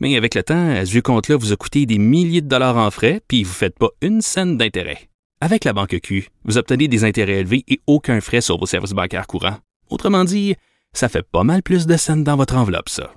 Mais 0.00 0.16
avec 0.16 0.34
le 0.34 0.42
temps, 0.42 0.74
ce 0.84 0.90
vieux 0.90 1.02
compte-là 1.02 1.36
vous 1.36 1.52
a 1.52 1.56
coûté 1.56 1.84
des 1.84 1.98
milliers 1.98 2.40
de 2.40 2.48
dollars 2.48 2.78
en 2.78 2.90
frais, 2.90 3.20
puis 3.28 3.44
vous 3.44 3.50
ne 3.50 3.54
faites 3.54 3.78
pas 3.78 3.90
une 4.00 4.22
scène 4.22 4.56
d'intérêt. 4.56 5.10
Avec 5.42 5.64
la 5.64 5.72
banque 5.72 5.98
Q, 6.02 6.28
vous 6.44 6.58
obtenez 6.58 6.88
des 6.88 7.04
intérêts 7.04 7.40
élevés 7.40 7.64
et 7.68 7.80
aucun 7.86 8.20
frais 8.20 8.40
sur 8.40 8.58
vos 8.58 8.66
services 8.66 8.92
bancaires 8.92 9.26
courants. 9.26 9.56
Autrement 9.90 10.24
dit, 10.24 10.54
ça 10.92 11.08
fait 11.08 11.22
pas 11.22 11.44
mal 11.44 11.62
plus 11.62 11.86
de 11.86 11.96
scènes 11.96 12.24
dans 12.24 12.36
votre 12.36 12.56
enveloppe, 12.56 12.88
ça. 12.88 13.12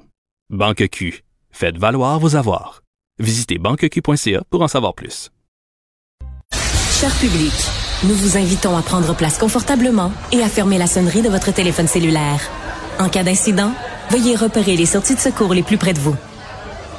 Banque 0.50 0.88
Q, 0.90 1.24
faites 1.52 1.78
valoir 1.78 2.20
vos 2.20 2.36
avoirs. 2.36 2.84
Visitez 3.20 3.58
banqueq.ca 3.58 4.44
pour 4.50 4.62
en 4.62 4.68
savoir 4.68 4.94
plus. 4.94 5.32
Cher 6.92 7.12
public, 7.20 7.54
nous 8.06 8.16
vous 8.16 8.38
invitons 8.38 8.78
à 8.78 8.82
prendre 8.82 9.16
place 9.16 9.38
confortablement 9.38 10.12
et 10.32 10.42
à 10.42 10.48
fermer 10.48 10.78
la 10.78 10.88
sonnerie 10.88 11.22
de 11.22 11.30
votre 11.30 11.54
téléphone 11.54 11.88
cellulaire. 11.88 12.42
En 13.00 13.10
cas 13.10 13.24
d'incident, 13.24 13.74
veuillez 14.10 14.36
repérer 14.36 14.78
les 14.78 14.86
sorties 14.86 15.16
de 15.16 15.20
secours 15.20 15.54
les 15.54 15.64
plus 15.64 15.78
près 15.78 15.94
de 15.94 16.00
vous. 16.00 16.16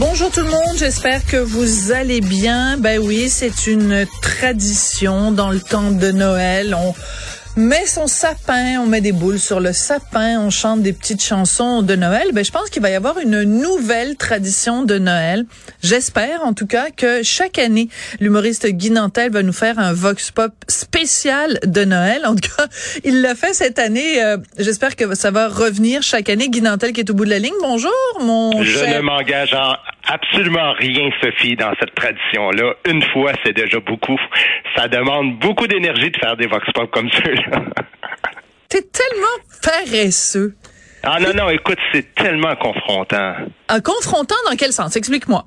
Bonjour 0.00 0.30
tout 0.30 0.42
le 0.42 0.50
monde, 0.50 0.76
j'espère 0.76 1.26
que 1.26 1.36
vous 1.36 1.90
allez 1.90 2.20
bien. 2.20 2.76
Ben 2.78 3.00
oui, 3.00 3.28
c'est 3.28 3.66
une 3.66 4.06
tradition 4.22 5.32
dans 5.32 5.50
le 5.50 5.60
temps 5.60 5.90
de 5.90 6.12
Noël. 6.12 6.76
Met 7.58 7.86
son 7.86 8.06
sapin, 8.06 8.80
on 8.80 8.86
met 8.86 9.00
des 9.00 9.10
boules 9.10 9.40
sur 9.40 9.58
le 9.58 9.72
sapin, 9.72 10.38
on 10.40 10.48
chante 10.48 10.80
des 10.80 10.92
petites 10.92 11.22
chansons 11.22 11.82
de 11.82 11.96
Noël. 11.96 12.28
Ben 12.32 12.44
je 12.44 12.52
pense 12.52 12.70
qu'il 12.70 12.80
va 12.80 12.88
y 12.88 12.94
avoir 12.94 13.18
une 13.18 13.42
nouvelle 13.42 14.16
tradition 14.16 14.84
de 14.84 14.96
Noël. 14.96 15.44
J'espère 15.82 16.44
en 16.44 16.52
tout 16.54 16.68
cas 16.68 16.86
que 16.96 17.24
chaque 17.24 17.58
année, 17.58 17.88
l'humoriste 18.20 18.66
Guy 18.68 18.90
Nantel 18.92 19.32
va 19.32 19.42
nous 19.42 19.52
faire 19.52 19.80
un 19.80 19.92
vox 19.92 20.30
pop 20.30 20.52
spécial 20.68 21.58
de 21.64 21.84
Noël. 21.84 22.22
En 22.26 22.36
tout 22.36 22.48
cas, 22.56 22.66
il 23.04 23.22
l'a 23.22 23.34
fait 23.34 23.52
cette 23.54 23.80
année. 23.80 24.22
Euh, 24.22 24.36
J'espère 24.58 24.94
que 24.94 25.16
ça 25.16 25.32
va 25.32 25.48
revenir 25.48 26.02
chaque 26.02 26.28
année. 26.30 26.48
Guy 26.48 26.62
Nantel 26.62 26.92
qui 26.92 27.00
est 27.00 27.10
au 27.10 27.14
bout 27.14 27.24
de 27.24 27.30
la 27.30 27.40
ligne. 27.40 27.54
Bonjour, 27.60 27.90
mon 28.20 28.62
Je 28.62 28.78
cher. 28.78 28.96
ne 28.96 29.00
m'engage 29.00 29.52
en 29.54 29.74
absolument 30.08 30.72
rien, 30.72 31.10
Sophie, 31.22 31.56
dans 31.56 31.72
cette 31.78 31.94
tradition-là. 31.94 32.74
Une 32.86 33.02
fois, 33.02 33.32
c'est 33.44 33.52
déjà 33.52 33.78
beaucoup. 33.80 34.18
Ça 34.76 34.88
demande 34.88 35.38
beaucoup 35.38 35.66
d'énergie 35.66 36.10
de 36.10 36.16
faire 36.16 36.36
des 36.36 36.46
vox 36.46 36.66
pop 36.72 36.90
comme 36.90 37.10
ceux-là. 37.10 37.62
T'es 38.68 38.82
tellement 38.82 39.26
paresseux. 39.62 40.54
Ah 41.02 41.18
non, 41.20 41.32
non, 41.34 41.48
écoute, 41.50 41.78
c'est 41.92 42.14
tellement 42.14 42.54
confrontant. 42.56 43.34
Un 43.68 43.80
confrontant 43.80 44.34
dans 44.48 44.56
quel 44.56 44.72
sens? 44.72 44.96
Explique-moi. 44.96 45.44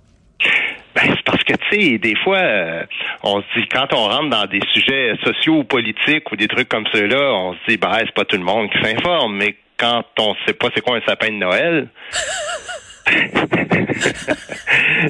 Ben, 0.96 1.04
c'est 1.06 1.24
parce 1.24 1.44
que, 1.44 1.54
tu 1.54 1.82
sais, 1.82 1.98
des 2.00 2.16
fois, 2.16 2.40
euh, 2.40 2.84
on 3.24 3.42
se 3.42 3.60
dit, 3.60 3.68
quand 3.68 3.94
on 3.94 4.08
rentre 4.08 4.30
dans 4.30 4.46
des 4.46 4.62
sujets 4.74 5.14
sociaux 5.24 5.60
ou 5.60 5.64
politiques 5.64 6.32
ou 6.32 6.36
des 6.36 6.48
trucs 6.48 6.68
comme 6.68 6.86
ceux-là, 6.92 7.34
on 7.34 7.54
se 7.54 7.60
dit, 7.68 7.78
ben, 7.78 7.92
c'est 8.00 8.14
pas 8.14 8.26
tout 8.26 8.38
le 8.38 8.44
monde 8.44 8.70
qui 8.72 8.82
s'informe, 8.82 9.38
mais 9.38 9.56
quand 9.78 10.04
on 10.20 10.36
sait 10.46 10.54
pas 10.54 10.68
c'est 10.76 10.82
quoi 10.82 10.98
un 10.98 11.02
sapin 11.02 11.30
de 11.30 11.38
Noël. 11.38 11.90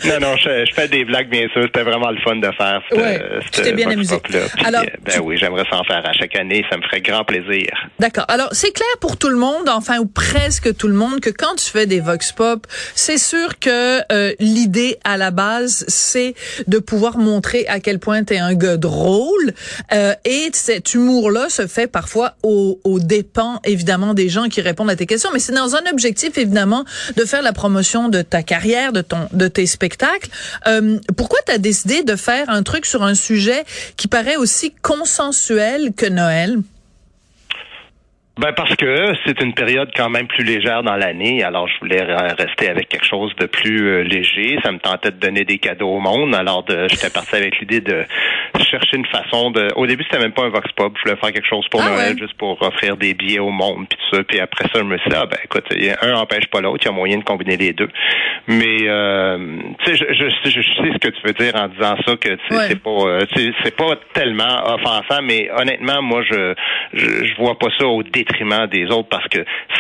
non, 0.06 0.20
non, 0.22 0.36
je, 0.38 0.66
je 0.68 0.74
fais 0.74 0.88
des 0.88 1.06
blagues, 1.06 1.30
bien 1.30 1.48
sûr. 1.54 1.64
C'était 1.64 1.84
vraiment 1.84 2.10
le 2.12 2.20
fun 2.22 2.36
de 2.38 2.50
faire 2.58 2.82
Ouais, 2.92 3.22
tu 3.52 3.62
t'es 3.62 3.74
bien 3.74 3.90
amusé. 3.90 4.16
Puis, 4.24 4.36
Alors, 4.66 4.82
euh, 4.82 4.86
ben 5.06 5.14
tu- 5.14 5.20
oui, 5.20 5.38
j'aimerais 5.38 5.66
s'en 5.70 5.84
faire 5.84 6.06
à 6.06 6.14
chaque 6.14 6.36
année. 6.36 6.66
Ça 6.70 6.78
me 6.78 6.82
ferait 6.84 7.02
grand 7.02 7.24
plaisir. 7.24 7.68
D'accord. 8.00 8.26
Alors, 8.28 8.50
c'est 8.54 8.72
clair 8.72 8.88
pour 9.00 9.18
tout 9.18 9.30
le 9.30 9.36
monde, 9.36 9.70
enfin, 9.70 10.00
ou 10.00 10.06
presque 10.06 10.76
tout 10.78 10.88
le 10.88 10.94
monde, 10.94 11.20
que 11.20 11.30
quand 11.30 11.56
tu 11.56 11.70
fais 11.70 11.86
des 11.86 12.00
vox 12.00 12.32
pop, 12.32 12.66
c'est 12.96 13.18
sûr 13.18 13.60
que 13.60 14.00
euh, 14.12 14.34
l'idée 14.40 14.98
à 15.04 15.18
la 15.18 15.32
base, 15.32 15.86
c'est 15.88 16.34
de 16.68 16.80
pouvoir 16.80 17.18
montrer 17.18 17.66
à 17.68 17.80
quel 17.80 18.00
point 18.00 18.24
tu 18.24 18.34
es 18.34 18.40
un 18.40 18.54
gars 18.56 18.78
drôle. 18.78 19.54
Euh, 19.94 20.14
et 20.26 20.50
cet 20.54 20.94
humour-là 20.94 21.50
se 21.50 21.68
fait 21.68 21.88
parfois 21.88 22.34
au, 22.44 22.80
au 22.84 23.00
dépens, 23.00 23.60
évidemment, 23.66 24.14
des 24.14 24.30
gens 24.30 24.48
qui 24.50 24.62
répondent 24.62 24.90
à 24.90 24.96
tes 24.96 25.06
questions. 25.06 25.30
Mais 25.34 25.40
c'est 25.40 25.54
dans 25.54 25.76
un 25.76 25.82
objectif, 25.92 26.38
évidemment, 26.38 26.86
de 27.18 27.26
faire 27.26 27.42
la 27.42 27.54
promotion 27.54 27.81
de 28.10 28.22
ta 28.22 28.44
carrière, 28.44 28.94
de 28.94 29.02
ton, 29.02 29.28
de 29.32 29.48
tes 29.48 29.66
spectacles. 29.66 30.30
Euh, 30.68 31.00
pourquoi 31.18 31.40
tu 31.46 31.52
as 31.52 31.58
décidé 31.58 32.04
de 32.04 32.16
faire 32.16 32.50
un 32.50 32.64
truc 32.64 32.86
sur 32.86 33.04
un 33.04 33.16
sujet 33.16 33.64
qui 33.98 34.08
paraît 34.08 34.38
aussi 34.38 34.74
consensuel 34.82 35.94
que 35.94 36.06
Noël? 36.06 36.60
Ben 38.42 38.54
parce 38.54 38.76
que 38.76 39.14
c'est 39.26 39.40
une 39.42 39.54
période 39.54 39.92
quand 39.96 40.10
même 40.10 40.26
plus 40.28 40.44
légère 40.44 40.82
dans 40.82 40.96
l'année, 40.96 41.44
alors 41.44 41.68
je 41.68 41.78
voulais 41.80 42.02
re- 42.02 42.36
rester 42.36 42.70
avec 42.70 42.90
quelque 42.90 43.06
chose 43.06 43.32
de 43.40 43.46
plus 43.46 43.88
euh, 43.88 44.02
léger. 44.04 44.58
Ça 44.64 44.72
me 44.72 44.80
tentait 44.80 45.12
de 45.12 45.18
donner 45.18 45.44
des 45.46 45.60
cadeaux 45.60 45.90
au 45.90 46.00
monde, 46.00 46.34
alors 46.34 46.66
j'étais 46.90 47.12
parti 47.12 47.36
avec 47.36 47.60
l'idée 47.60 47.82
de 47.82 48.04
chercher 48.60 48.98
une 48.98 49.06
façon 49.06 49.52
de. 49.52 49.68
Au 49.76 49.86
début, 49.86 50.04
c'était 50.06 50.20
même 50.20 50.32
pas 50.32 50.44
un 50.44 50.50
vox 50.50 50.72
pop. 50.72 50.92
Je 50.98 51.04
voulais 51.10 51.20
faire 51.22 51.32
quelque 51.32 51.48
chose 51.48 51.68
pour 51.70 51.82
Ah 51.84 51.90
Noël, 51.92 52.14
ouais. 52.14 52.18
juste 52.20 52.34
pour 52.36 52.60
offrir 52.64 52.98
des 52.98 53.14
billets 53.14 53.40
au 53.40 53.52
monde, 53.52 53.86
puis 53.88 53.98
tout 54.00 54.16
ça. 54.16 54.24
Puis 54.24 54.40
après 54.40 54.64
ça, 54.74 54.80
je 54.80 54.84
me 54.86 54.98
suis 54.98 55.10
dit, 55.10 55.16
ah 55.20 55.26
ben 55.28 55.38
écoute, 55.44 55.66
un 56.02 56.14
empêche 56.16 56.48
pas 56.48 56.62
l'autre. 56.62 56.80
Il 56.84 56.86
y 56.88 56.90
a 56.90 56.94
moyen 56.94 57.18
de 57.20 57.24
combiner 57.24 57.58
les 57.58 57.74
deux. 57.74 57.90
Mais 58.48 58.78
euh, 58.88 59.38
tu 59.86 59.96
sais, 59.96 59.98
je, 59.98 60.14
je, 60.14 60.50
je 60.50 60.62
sais 60.62 60.92
ce 60.94 60.98
que 60.98 61.10
tu 61.10 61.22
veux 61.28 61.34
dire 61.34 61.56
en 61.56 61.68
disant 61.68 61.96
ça 62.08 62.16
que 62.16 62.30
Ouais. 62.32 62.68
c'est 62.70 62.82
pas, 62.82 62.90
euh, 62.90 63.20
c'est 63.64 63.76
pas 63.76 63.94
tellement 64.14 64.74
offensant, 64.74 65.22
mais 65.22 65.50
honnêtement, 65.56 66.02
moi, 66.02 66.24
je, 66.24 66.54
je, 66.94 67.26
je 67.26 67.36
vois 67.38 67.58
pas 67.60 67.68
ça 67.78 67.86
au 67.86 68.02
détriment 68.02 68.31
des 68.72 68.86
autres 68.86 69.10
parce 69.10 69.28
que 69.28 69.40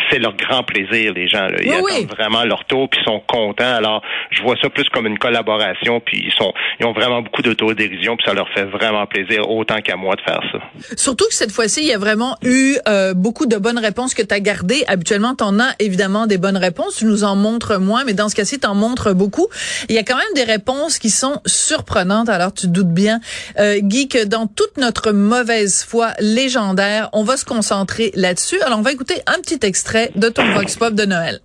c'est 0.09 0.19
leur 0.19 0.35
grand 0.35 0.63
plaisir, 0.63 1.13
les 1.13 1.28
gens. 1.28 1.47
Là. 1.47 1.57
Ils 1.63 1.69
Oui, 1.72 1.78
oui. 1.84 1.91
attendent 1.97 2.17
vraiment 2.17 2.44
leur 2.44 2.66
tour 2.66 2.89
puis 2.89 3.00
ils 3.01 3.06
sont 3.06 3.22
contents. 3.28 3.75
Alors, 3.75 4.01
je 4.29 4.41
vois 4.41 4.56
ça 4.62 4.69
plus 4.69 4.88
comme 4.89 5.07
une 5.07 5.17
collaboration 5.17 6.00
puis 6.00 6.22
ils 6.25 6.34
sont, 6.34 6.53
ils 6.79 6.85
ont 6.85 6.94
vraiment 6.94 7.22
beaucoup 7.22 7.41
d'autodérision 7.41 8.16
puis 8.17 8.25
ça 8.28 8.34
leur 8.34 8.47
fait 8.53 8.66
vraiment 8.66 9.06
plaisir 9.06 9.50
autant 9.50 9.78
qu'à 9.81 9.95
moi 9.95 10.16
de 10.16 10.22
faire 10.22 10.41
ça. 10.51 10.59
Surtout 10.97 11.25
que 11.28 11.34
cette 11.34 11.51
fois-ci, 11.51 11.81
il 11.81 11.88
y 11.88 11.94
a 11.94 11.97
vraiment 11.97 12.35
eu 12.44 12.75
euh, 12.88 13.13
beaucoup 13.13 13.45
de 13.45 13.57
bonnes 13.57 13.79
réponses 13.79 14.13
que 14.13 14.22
tu 14.22 14.34
as 14.34 14.40
gardées. 14.40 14.84
Habituellement, 14.88 15.35
tu 15.35 15.44
en 15.44 15.59
as 15.59 15.72
évidemment 15.79 16.28
des 16.28 16.38
bonnes 16.38 16.57
réponses. 16.57 16.97
Tu 16.97 17.06
nous 17.06 17.23
en 17.23 17.35
montres 17.35 17.79
moins, 17.79 18.03
mais 18.03 18.13
dans 18.13 18.29
ce 18.29 18.35
cas-ci, 18.35 18.59
tu 18.59 18.67
en 18.67 18.75
montres 18.75 19.13
beaucoup. 19.16 19.47
Il 19.90 19.95
y 19.95 19.97
a 20.00 20.03
quand 20.03 20.17
même 20.17 20.34
des 20.35 20.44
réponses 20.44 21.00
qui 21.00 21.09
sont 21.09 21.41
surprenantes. 21.45 22.29
Alors, 22.29 22.53
tu 22.53 22.67
te 22.67 22.72
doutes 22.72 22.94
bien, 22.94 23.19
euh, 23.59 23.79
Guy, 23.81 24.07
que 24.07 24.23
dans 24.25 24.47
toute 24.47 24.78
notre 24.78 25.11
mauvaise 25.11 25.84
foi 25.88 26.11
légendaire, 26.19 27.09
on 27.13 27.23
va 27.23 27.38
se 27.38 27.45
concentrer 27.45 28.11
là-dessus. 28.31 28.62
Alors, 28.62 28.80
on 28.80 28.81
va 28.81 28.94
écouter 28.94 29.22
un 29.28 29.40
petit 29.42 29.59
extrait 29.64 30.09
de 30.16 30.30
ton 30.30 30.53
Vox 30.53 30.78
Pop 30.78 30.94
de 30.94 31.03
Noël. 31.03 31.42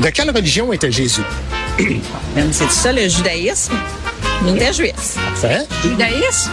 De 0.00 0.08
quelle 0.10 0.30
religion 0.30 0.70
était 0.72 0.92
Jésus? 0.92 1.22
C'est 2.52 2.70
ça 2.70 2.92
le 2.92 3.08
judaïsme? 3.08 3.74
Il 4.46 4.56
était 4.56 4.72
juif. 4.72 5.16
Fait? 5.36 5.66
Judaïsme? 5.82 6.50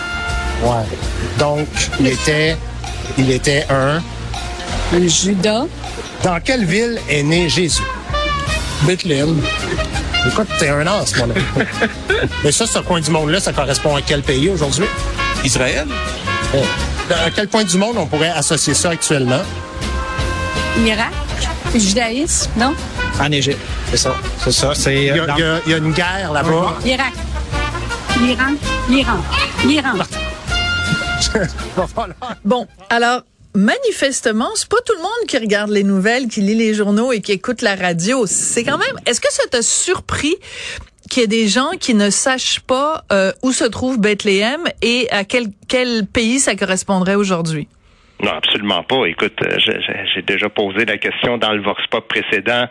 Ouais. 0.64 0.98
Donc, 1.38 1.68
il 2.00 2.08
était, 2.08 2.56
il 3.18 3.30
était 3.32 3.66
un. 3.70 4.02
Un 4.94 5.08
Judas? 5.08 5.66
Dans 6.24 6.40
quelle 6.40 6.66
ville 6.66 6.98
est 7.10 7.24
né 7.24 7.50
Jésus? 7.50 7.84
Bethléem. 8.84 9.42
Écoute, 10.28 10.48
t'es 10.60 10.70
un 10.70 10.88
as, 10.88 11.14
mon 11.18 11.24
ami. 11.26 11.42
Mais 12.44 12.52
ça, 12.54 12.66
ce 12.66 12.80
coin 12.80 13.02
du 13.02 13.12
monde-là, 13.12 13.42
ça 13.42 13.52
correspond 13.52 13.96
à 13.96 14.02
quel 14.02 14.22
pays 14.22 14.50
aujourd'hui? 14.50 14.86
Israël? 15.44 15.88
Euh, 16.56 16.64
À 17.26 17.30
quel 17.32 17.48
point 17.48 17.64
du 17.64 17.78
monde 17.78 17.98
on 17.98 18.06
pourrait 18.06 18.30
associer 18.30 18.74
ça 18.74 18.92
actuellement? 18.92 19.42
Irak? 20.86 21.12
Judaïsme? 21.76 22.50
Non? 22.58 22.74
En 23.20 23.32
Égypte. 23.32 23.60
C'est 23.92 23.98
ça. 23.98 24.16
C'est 24.44 24.52
ça. 24.52 24.74
C'est. 24.76 24.96
Il 24.96 25.04
y, 25.04 25.10
euh, 25.12 25.24
a, 25.24 25.28
dans- 25.28 25.36
il 25.36 25.40
y 25.40 25.44
a- 25.44 25.60
il 25.66 25.72
y 25.72 25.74
a 25.74 25.78
une 25.78 25.92
guerre 25.92 26.32
là-bas. 26.34 26.78
Irak? 26.86 27.14
L'Iran? 28.22 28.54
L'Iran? 28.90 29.18
L'Iran? 29.66 29.94
Voilà. 31.96 32.14
Bon, 32.46 32.68
alors 32.90 33.22
manifestement, 33.54 34.50
c'est 34.56 34.68
pas 34.70 34.78
tout 34.86 34.94
le 34.96 35.02
monde 35.02 35.28
qui 35.28 35.38
regarde 35.38 35.70
les 35.70 35.84
nouvelles, 35.84 36.28
qui 36.28 36.42
lit 36.42 36.56
les 36.56 36.74
journaux 36.74 37.12
et 37.12 37.22
qui 37.22 37.32
écoute 37.34 37.62
la 37.62 37.76
radio. 37.76 38.26
C'est 38.28 38.64
quand 38.64 38.78
même. 38.78 38.96
Est-ce 39.06 39.22
que 39.22 39.32
ça 39.32 39.44
t'a 39.50 39.62
surpris 39.62 40.36
qu'il 41.10 41.22
y 41.22 41.24
ait 41.26 41.28
des 41.28 41.48
gens 41.48 41.72
qui 41.80 41.94
ne 41.94 42.10
sachent 42.10 42.62
pas 42.62 43.04
euh, 43.12 43.32
où 43.44 43.52
se 43.52 43.66
trouve 43.66 44.00
Bethléem 44.00 44.64
et 44.82 45.08
à 45.12 45.24
quel 45.24 45.48
quel 45.68 46.06
pays 46.06 46.40
ça 46.40 46.56
correspondrait 46.56 47.16
aujourd'hui? 47.16 47.68
Non, 48.22 48.32
absolument 48.32 48.84
pas. 48.84 49.06
Écoute, 49.06 49.40
euh, 49.44 49.58
j'ai 50.14 50.22
déjà 50.22 50.50
posé 50.50 50.84
la 50.84 50.98
question 50.98 51.38
dans 51.38 51.54
le 51.54 51.62
Vox 51.62 51.82
Pop 51.88 52.06
précédent 52.06 52.66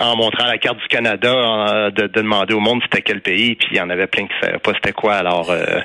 en 0.00 0.16
montrant 0.16 0.46
la 0.46 0.56
carte 0.56 0.78
du 0.78 0.88
Canada 0.88 1.90
de, 1.90 2.06
demander 2.06 2.54
au 2.54 2.60
monde 2.60 2.80
c'était 2.82 3.02
quel 3.02 3.20
pays, 3.20 3.56
puis 3.56 3.68
il 3.72 3.76
y 3.76 3.80
en 3.80 3.90
avait 3.90 4.06
plein 4.06 4.26
qui 4.26 4.32
ne 4.40 4.46
savaient 4.46 4.58
pas 4.58 4.72
c'était 4.74 4.92
quoi. 4.92 5.14
Alors, 5.16 5.50
euh, 5.50 5.64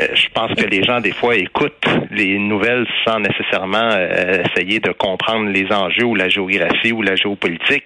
euh, 0.00 0.06
je 0.14 0.28
pense 0.32 0.54
que 0.54 0.66
les 0.66 0.84
gens, 0.84 1.00
des 1.00 1.10
fois, 1.12 1.34
écoutent 1.34 1.88
les 2.12 2.38
nouvelles 2.38 2.86
sans 3.04 3.18
nécessairement 3.18 3.90
essayer 3.90 4.78
de 4.78 4.92
comprendre 4.92 5.50
les 5.50 5.72
enjeux 5.72 6.04
ou 6.04 6.14
la 6.14 6.28
géographie 6.28 6.92
ou 6.92 7.02
la 7.02 7.16
géopolitique 7.16 7.84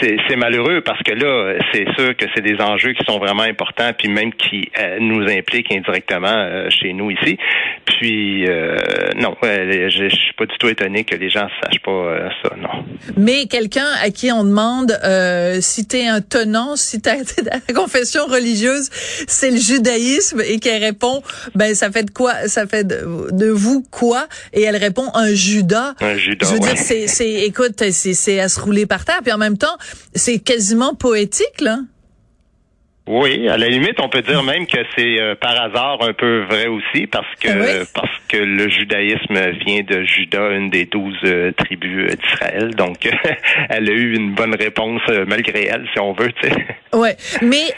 c'est 0.00 0.36
malheureux 0.36 0.80
parce 0.82 1.02
que 1.02 1.12
là, 1.12 1.54
c'est 1.72 1.86
sûr 1.96 2.16
que 2.16 2.26
c'est 2.34 2.42
des 2.42 2.60
enjeux 2.60 2.92
qui 2.92 3.04
sont 3.04 3.18
vraiment 3.18 3.42
importants, 3.42 3.90
puis 3.96 4.08
même 4.08 4.32
qui 4.32 4.70
euh, 4.78 4.98
nous 5.00 5.22
impliquent 5.28 5.72
indirectement 5.72 6.28
euh, 6.32 6.68
chez 6.70 6.92
nous 6.92 7.10
ici. 7.10 7.38
Puis 7.86 8.46
euh, 8.48 8.76
non, 9.16 9.36
je, 9.42 10.08
suis 10.08 10.32
pas 10.36 10.46
du 10.46 10.56
tout 10.58 10.68
étonné 10.68 11.04
que 11.04 11.16
les 11.16 11.30
gens 11.30 11.44
ne 11.44 11.66
sachent 11.66 11.82
pas 11.82 12.30
ça, 12.42 12.54
non. 12.56 12.84
Mais 13.16 13.46
quelqu'un 13.46 13.88
à 14.02 14.10
qui 14.10 14.30
on 14.30 14.44
demande 14.44 14.92
si 15.60 15.86
tu 15.86 15.96
es 15.96 16.06
un 16.06 16.20
tenant, 16.20 16.76
si 16.76 17.00
tu 17.00 17.08
as 17.08 17.16
la 17.44 17.74
confession 17.74 18.26
religieuse, 18.26 18.88
c'est 18.92 19.50
le 19.50 19.56
judaïsme, 19.56 20.40
et 20.40 20.58
qu'elle 20.58 20.82
répond, 20.82 21.22
ben 21.54 21.74
ça 21.74 21.90
fait 21.90 22.04
de 22.04 22.10
quoi, 22.10 22.32
ça 22.46 22.66
fait 22.66 22.86
de, 22.86 23.50
vous 23.50 23.82
quoi, 23.90 24.26
et 24.52 24.62
elle 24.62 24.76
répond 24.76 25.10
un 25.14 25.34
Judas. 25.34 25.94
Un 26.00 26.16
Judas. 26.16 26.46
Je 26.46 26.52
veux 26.52 26.60
dire, 26.60 26.76
c'est, 26.76 27.44
écoute, 27.44 27.82
c'est 27.90 28.40
à 28.40 28.48
se 28.48 28.60
rouler 28.60 28.86
par 28.86 29.04
terre, 29.04 29.20
puis 29.22 29.32
en 29.32 29.38
même 29.38 29.58
temps 29.58 29.67
c'est 30.14 30.38
quasiment 30.38 30.94
poétique, 30.94 31.60
là. 31.60 31.78
Oui, 33.10 33.48
à 33.48 33.56
la 33.56 33.68
limite, 33.68 33.98
on 34.00 34.10
peut 34.10 34.20
dire 34.20 34.42
même 34.42 34.66
que 34.66 34.76
c'est 34.94 35.18
euh, 35.18 35.34
par 35.34 35.58
hasard 35.58 35.96
un 36.02 36.12
peu 36.12 36.42
vrai 36.44 36.66
aussi, 36.66 37.06
parce 37.06 37.26
que 37.40 37.48
ah 37.48 37.86
parce 37.94 38.12
que 38.28 38.36
le 38.36 38.68
judaïsme 38.68 39.50
vient 39.64 39.80
de 39.82 40.04
Juda, 40.04 40.50
une 40.50 40.68
des 40.68 40.84
douze 40.84 41.16
euh, 41.24 41.50
tribus 41.52 42.12
euh, 42.12 42.16
d'Israël. 42.16 42.74
Donc, 42.74 43.08
elle 43.70 43.88
a 43.88 43.92
eu 43.92 44.14
une 44.14 44.34
bonne 44.34 44.54
réponse 44.54 45.00
malgré 45.26 45.68
elle, 45.68 45.88
si 45.94 45.98
on 46.00 46.12
veut. 46.12 46.30
Tu 46.42 46.50
sais. 46.50 46.66
Ouais, 46.92 47.16
mais 47.40 47.72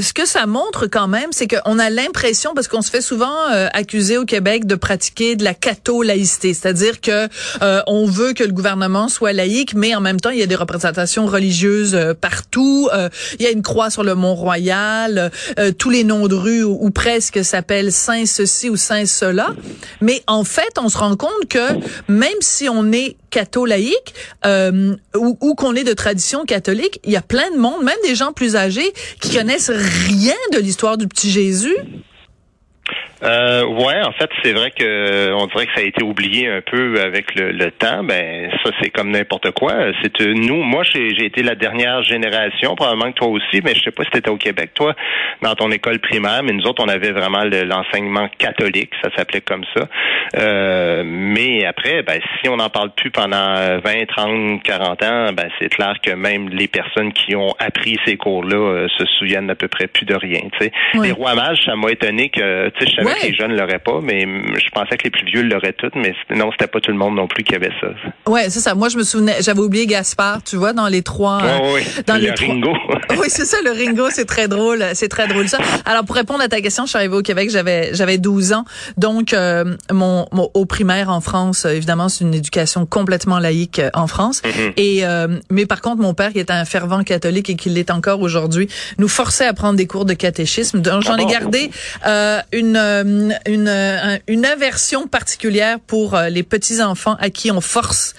ce 0.00 0.12
que 0.14 0.26
ça 0.26 0.46
montre 0.46 0.86
quand 0.86 1.08
même, 1.08 1.32
c'est 1.32 1.46
qu'on 1.46 1.78
a 1.78 1.90
l'impression, 1.90 2.54
parce 2.54 2.66
qu'on 2.66 2.80
se 2.80 2.90
fait 2.90 3.02
souvent 3.02 3.50
euh, 3.50 3.68
accuser 3.72 4.16
au 4.16 4.24
Québec 4.24 4.66
de 4.66 4.74
pratiquer 4.74 5.36
de 5.36 5.44
la 5.44 5.52
catho-laïcité, 5.52 6.54
c'est-à-dire 6.54 7.00
que 7.00 7.28
euh, 7.62 7.82
on 7.86 8.06
veut 8.06 8.32
que 8.32 8.42
le 8.42 8.52
gouvernement 8.52 9.08
soit 9.08 9.34
laïque, 9.34 9.74
mais 9.74 9.94
en 9.94 10.00
même 10.00 10.18
temps, 10.18 10.30
il 10.30 10.38
y 10.38 10.42
a 10.42 10.46
des 10.46 10.56
représentations 10.56 11.26
religieuses 11.26 11.94
euh, 11.94 12.14
partout. 12.14 12.88
il 13.38 13.44
y 13.44 13.46
a 13.46 13.50
une 13.50 13.62
croix 13.62 13.90
sur 13.90 14.02
le 14.02 14.14
Mont-Royal, 14.14 15.30
tous 15.78 15.90
les 15.90 16.04
noms 16.04 16.26
de 16.26 16.34
rues 16.34 16.62
ou, 16.62 16.90
presque 16.90 17.44
s'appellent 17.44 17.92
Saint 17.92 18.26
ceci 18.26 18.70
ou 18.70 18.76
Saint 18.76 19.06
cela. 19.06 19.50
Mais 20.00 20.22
en 20.26 20.44
fait, 20.44 20.78
on 20.78 20.88
se 20.88 20.98
rend 20.98 21.16
compte 21.16 21.48
que 21.48 21.72
même 22.08 22.30
si 22.40 22.68
on 22.68 22.92
est 22.92 23.16
catho-laïque 23.30 24.14
ou, 24.44 25.38
ou 25.40 25.54
qu'on 25.54 25.74
est 25.74 25.84
de 25.84 25.92
tradition 25.92 26.44
catholique, 26.44 27.00
il 27.04 27.12
y 27.12 27.16
a 27.16 27.22
plein 27.22 27.50
de 27.50 27.58
monde, 27.58 27.82
même 27.82 27.96
des 28.04 28.14
gens 28.14 28.32
plus 28.32 28.56
âgés, 28.56 28.92
qui 29.20 29.34
connaissent 29.34 29.70
rien 29.82 30.36
de 30.52 30.58
l'histoire 30.58 30.96
du 30.96 31.08
petit 31.08 31.30
Jésus. 31.30 31.76
Euh, 33.22 33.64
ouais, 33.64 34.02
en 34.02 34.12
fait, 34.12 34.30
c'est 34.42 34.52
vrai 34.52 34.70
que 34.72 35.32
on 35.32 35.46
dirait 35.46 35.66
que 35.66 35.72
ça 35.74 35.80
a 35.80 35.84
été 35.84 36.02
oublié 36.02 36.48
un 36.48 36.60
peu 36.60 37.00
avec 37.00 37.34
le, 37.36 37.70
temps. 37.70 38.02
Ben, 38.02 38.50
ça, 38.64 38.70
c'est 38.82 38.90
comme 38.90 39.10
n'importe 39.10 39.52
quoi. 39.52 39.72
C'est 40.02 40.20
euh, 40.20 40.34
nous, 40.34 40.62
moi, 40.62 40.82
j'ai 40.82 41.24
été 41.24 41.42
la 41.42 41.54
dernière 41.54 42.02
génération, 42.02 42.74
probablement 42.74 43.12
que 43.12 43.18
toi 43.18 43.28
aussi, 43.28 43.60
mais 43.62 43.74
je 43.74 43.82
sais 43.82 43.90
pas 43.92 44.02
si 44.04 44.20
tu 44.20 44.30
au 44.30 44.36
Québec, 44.36 44.70
toi, 44.74 44.94
dans 45.40 45.54
ton 45.54 45.70
école 45.70 46.00
primaire, 46.00 46.42
mais 46.42 46.52
nous 46.52 46.64
autres, 46.64 46.82
on 46.84 46.88
avait 46.88 47.12
vraiment 47.12 47.44
l'enseignement 47.44 48.28
catholique, 48.38 48.90
ça 49.02 49.10
s'appelait 49.16 49.40
comme 49.40 49.64
ça. 49.76 49.88
Euh, 50.36 51.02
mais 51.04 51.64
après, 51.64 52.02
ben, 52.02 52.20
si 52.40 52.48
on 52.48 52.56
n'en 52.56 52.70
parle 52.70 52.90
plus 52.90 53.10
pendant 53.10 53.78
20, 53.84 54.06
30, 54.08 54.62
40 54.62 55.02
ans, 55.04 55.32
ben, 55.32 55.48
c'est 55.60 55.68
clair 55.68 55.94
que 56.02 56.10
même 56.10 56.48
les 56.48 56.68
personnes 56.68 57.12
qui 57.12 57.36
ont 57.36 57.54
appris 57.58 57.98
ces 58.04 58.16
cours-là 58.16 58.56
euh, 58.56 58.88
se 58.98 59.04
souviennent 59.18 59.50
à 59.50 59.54
peu 59.54 59.68
près 59.68 59.86
plus 59.86 60.06
de 60.06 60.14
rien. 60.14 60.40
sais. 60.60 60.72
Les 61.00 61.12
rois 61.12 61.34
mages, 61.34 61.60
ça 61.64 61.76
m'a 61.76 61.90
étonné 61.90 62.28
que, 62.28 62.68
tu 62.70 62.84
sais, 62.84 62.90
je 62.90 62.96
savais 62.96 63.11
les 63.22 63.34
jeunes 63.34 63.56
l'auraient 63.56 63.78
pas, 63.78 64.00
mais 64.02 64.20
je 64.20 64.70
pensais 64.70 64.96
que 64.96 65.04
les 65.04 65.10
plus 65.10 65.24
vieux 65.26 65.42
l'auraient 65.42 65.72
toutes, 65.72 65.94
mais 65.96 66.14
non, 66.30 66.50
c'était 66.52 66.66
pas 66.66 66.80
tout 66.80 66.90
le 66.90 66.98
monde 66.98 67.16
non 67.16 67.26
plus 67.26 67.44
qui 67.44 67.54
avait 67.54 67.72
ça. 67.80 67.88
Ouais, 68.30 68.50
c'est 68.50 68.60
ça. 68.60 68.74
Moi, 68.74 68.88
je 68.88 68.98
me 68.98 69.02
souvenais, 69.02 69.36
j'avais 69.40 69.60
oublié 69.60 69.86
Gaspard, 69.86 70.42
tu 70.42 70.56
vois, 70.56 70.72
dans 70.72 70.88
les 70.88 71.02
trois. 71.02 71.42
oui, 71.74 71.82
dans 72.06 72.16
le 72.16 72.30
Ringo. 72.38 72.72
oui, 73.18 73.26
c'est 73.28 73.44
ça, 73.44 73.58
le 73.64 73.70
Ringo, 73.70 74.08
c'est 74.10 74.24
très 74.24 74.48
drôle, 74.48 74.84
c'est 74.94 75.08
très 75.08 75.26
drôle 75.28 75.48
ça. 75.48 75.58
Alors, 75.84 76.04
pour 76.04 76.16
répondre 76.16 76.40
à 76.42 76.48
ta 76.48 76.60
question, 76.60 76.84
je 76.84 76.90
suis 76.90 76.98
arrivée 76.98 77.16
au 77.16 77.22
Québec, 77.22 77.50
j'avais 77.50 77.94
j'avais 77.94 78.18
12 78.18 78.52
ans, 78.52 78.64
donc 78.96 79.32
euh, 79.32 79.76
mon, 79.90 80.26
au 80.32 80.64
primaire 80.66 81.10
en 81.10 81.20
France, 81.20 81.64
évidemment, 81.64 82.08
c'est 82.08 82.24
une 82.24 82.34
éducation 82.34 82.86
complètement 82.86 83.38
laïque 83.38 83.78
euh, 83.78 83.90
en 83.94 84.06
France. 84.06 84.42
Mm-hmm. 84.42 84.72
Et 84.76 85.04
euh, 85.04 85.38
mais 85.50 85.66
par 85.66 85.80
contre, 85.80 86.00
mon 86.00 86.14
père, 86.14 86.32
qui 86.32 86.38
était 86.38 86.52
un 86.52 86.64
fervent 86.64 87.02
catholique 87.02 87.50
et 87.50 87.56
qui 87.56 87.70
l'est 87.70 87.90
encore 87.90 88.20
aujourd'hui, 88.20 88.68
nous 88.98 89.08
forçait 89.08 89.46
à 89.46 89.52
prendre 89.52 89.76
des 89.76 89.86
cours 89.86 90.04
de 90.04 90.14
catéchisme. 90.14 90.80
Donc, 90.80 91.02
j'en 91.02 91.16
ai 91.16 91.24
ah 91.26 91.40
gardé 91.40 91.70
une 92.52 93.01
une, 93.02 94.20
une, 94.28 94.44
aversion 94.44 95.06
particulière 95.06 95.78
pour 95.80 96.14
euh, 96.14 96.28
les 96.28 96.42
petits 96.42 96.82
enfants 96.82 97.16
à 97.20 97.30
qui 97.30 97.50
on 97.50 97.60
force 97.60 98.14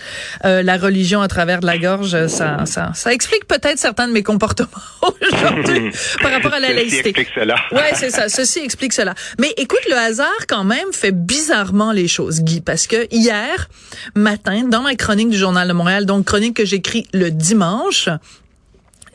euh, 0.46 0.64
la 0.64 0.78
religion 0.78 1.22
à 1.22 1.28
travers 1.28 1.60
de 1.60 1.66
la 1.66 1.78
gorge. 1.78 2.28
Ça, 2.28 2.66
ça, 2.66 2.92
ça 2.94 3.14
explique 3.14 3.46
peut-être 3.46 3.78
certains 3.78 4.08
de 4.08 4.14
mes 4.14 4.24
comportements 4.24 4.70
aujourd'hui 5.02 5.92
par 6.22 6.32
rapport 6.32 6.54
à 6.54 6.60
la 6.60 6.68
Ceci 6.70 6.78
laïcité. 6.78 7.10
Explique 7.10 7.30
cela. 7.36 7.56
ouais, 7.72 7.92
c'est 7.96 8.10
ça. 8.10 8.30
Ceci 8.30 8.60
explique 8.60 8.94
cela. 8.94 9.14
Mais 9.40 9.54
écoute, 9.58 9.86
le 9.90 9.96
hasard 9.96 10.48
quand 10.48 10.64
même 10.64 10.92
fait 10.94 11.12
bizarrement 11.12 11.92
les 11.92 12.08
choses, 12.08 12.42
Guy, 12.42 12.62
parce 12.62 12.88
que 12.88 13.08
hier 13.12 13.70
matin, 14.16 14.64
dans 14.68 14.82
ma 14.82 14.96
chronique 14.96 15.30
du 15.30 15.38
Journal 15.38 15.68
de 15.68 15.74
Montréal, 15.74 16.06
donc 16.06 16.26
chronique 16.26 16.56
que 16.56 16.66
j'écris 16.66 17.08
le 17.14 17.32
dimanche, 17.32 18.10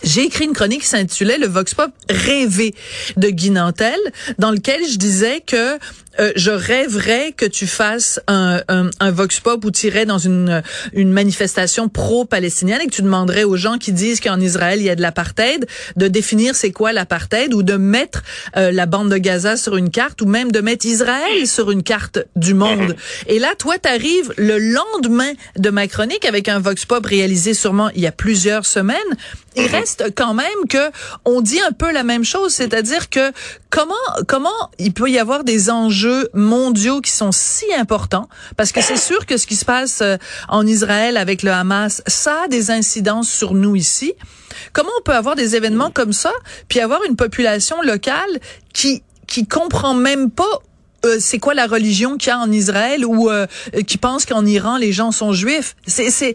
j'ai 0.03 0.25
écrit 0.25 0.45
une 0.45 0.53
chronique 0.53 0.83
qui 0.83 0.89
s'intitulait 0.89 1.39
Le 1.39 1.47
Vox 1.47 1.75
Pop 1.75 1.91
rêvé 2.09 2.75
de 3.17 3.31
Guy 3.31 3.51
Nantel, 3.51 3.99
dans 4.39 4.51
lequel 4.51 4.81
je 4.89 4.97
disais 4.97 5.41
que 5.41 5.79
euh, 6.21 6.33
je 6.37 6.51
rêverais 6.51 7.33
que 7.33 7.47
tu 7.47 7.67
fasses 7.67 8.21
un, 8.27 8.63
un, 8.69 8.91
un 9.01 9.11
vox 9.11 9.41
pop 9.41 9.65
où 9.65 9.71
tu 9.71 9.87
irais 9.87 10.07
dans 10.07 10.19
une, 10.19 10.63
une 10.93 11.13
manifestation 11.13 11.89
pro-palestinienne 11.89 12.81
et 12.83 12.87
que 12.87 12.95
tu 12.95 13.03
demanderais 13.03 13.45
aux 13.45 13.57
gens 13.57 13.79
qui 13.79 13.93
disent 13.93 14.21
qu'en 14.21 14.41
Israël 14.41 14.81
il 14.81 14.85
y 14.85 14.91
a 14.91 14.97
de 14.97 15.03
l'apartheid 15.03 15.67
de 15.97 16.09
définir 16.09 16.55
c'est 16.55 16.73
quoi 16.73 16.93
l'apartheid 16.93 17.55
ou 17.55 17.63
de 17.63 17.75
mettre 17.75 18.23
euh, 18.57 18.71
la 18.73 18.87
bande 18.87 19.11
de 19.11 19.19
Gaza 19.19 19.57
sur 19.57 19.77
une 19.77 19.91
carte 19.91 20.21
ou 20.23 20.27
même 20.27 20.53
de 20.53 20.61
mettre 20.61 20.87
Israël 20.87 21.47
sur 21.47 21.71
une 21.71 21.83
carte 21.83 22.19
du 22.37 22.55
monde. 22.55 22.97
Et 23.27 23.39
là, 23.39 23.55
toi, 23.59 23.79
tu 23.79 23.89
arrives 23.89 24.33
le 24.37 24.59
lendemain 24.59 25.33
de 25.57 25.71
ma 25.71 25.87
chronique 25.87 26.25
avec 26.25 26.49
un 26.49 26.59
vox 26.59 26.85
pop 26.85 27.05
réalisé 27.05 27.55
sûrement 27.55 27.91
il 27.95 28.01
y 28.01 28.07
a 28.07 28.13
plusieurs 28.13 28.67
semaines. 28.67 28.97
Il 29.57 29.67
reste 29.67 30.05
quand 30.15 30.35
même 30.35 30.47
que 30.69 30.91
on 31.25 31.41
dit 31.41 31.61
un 31.61 31.73
peu 31.73 31.91
la 31.93 32.05
même 32.05 32.25
chose, 32.25 32.53
c'est-à-dire 32.53 33.11
que 33.11 33.33
comment 33.71 33.95
comment 34.29 34.51
il 34.79 34.93
peut 34.93 35.11
y 35.11 35.19
avoir 35.19 35.43
des 35.43 35.71
enjeux 35.71 36.08
mondiaux 36.35 37.01
qui 37.01 37.11
sont 37.11 37.33
si 37.33 37.67
importants, 37.75 38.29
parce 38.57 38.73
que 38.73 38.81
c'est 38.81 38.97
sûr 38.97 39.27
que 39.27 39.37
ce 39.37 39.47
qui 39.47 39.57
se 39.57 39.65
passe 39.65 40.01
euh, 40.01 40.17
en 40.49 40.67
Israël 40.67 41.17
avec 41.17 41.43
le 41.43 41.53
Hamas, 41.53 42.03
ça 42.07 42.43
a 42.45 42.49
des 42.49 42.71
incidences 42.71 43.31
sur 43.31 43.55
nous 43.55 43.77
ici. 43.77 44.13
Comment 44.73 44.91
on 44.99 45.03
peut 45.03 45.15
avoir 45.15 45.35
des 45.37 45.57
événements 45.57 45.91
comme 45.91 46.13
ça, 46.13 46.33
puis 46.69 46.81
avoir 46.81 47.01
une 47.09 47.17
population 47.17 47.81
locale 47.83 48.41
qui 48.73 49.03
qui 49.27 49.47
comprend 49.47 49.93
même 49.93 50.31
pas 50.31 50.55
euh, 51.05 51.19
c'est 51.21 51.39
quoi 51.39 51.55
la 51.55 51.67
religion 51.67 52.17
qu'il 52.17 52.31
y 52.31 52.33
a 52.33 52.39
en 52.39 52.51
Israël 52.51 53.05
ou 53.05 53.31
euh, 53.31 53.47
qui 53.87 53.99
pense 53.99 54.25
qu'en 54.25 54.45
Iran 54.47 54.77
les 54.79 54.93
gens 54.93 55.13
sont 55.13 55.33
juifs? 55.33 55.77
C'est 55.87 56.11
c'est 56.11 56.35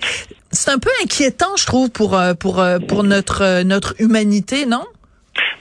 c'est 0.51 0.69
un 0.69 0.79
peu 0.79 0.91
inquiétant, 1.03 1.55
je 1.57 1.65
trouve, 1.65 1.89
pour 1.89 2.19
pour 2.39 2.63
pour 2.87 3.03
notre 3.03 3.63
notre 3.63 3.95
humanité, 3.99 4.65
non? 4.65 4.85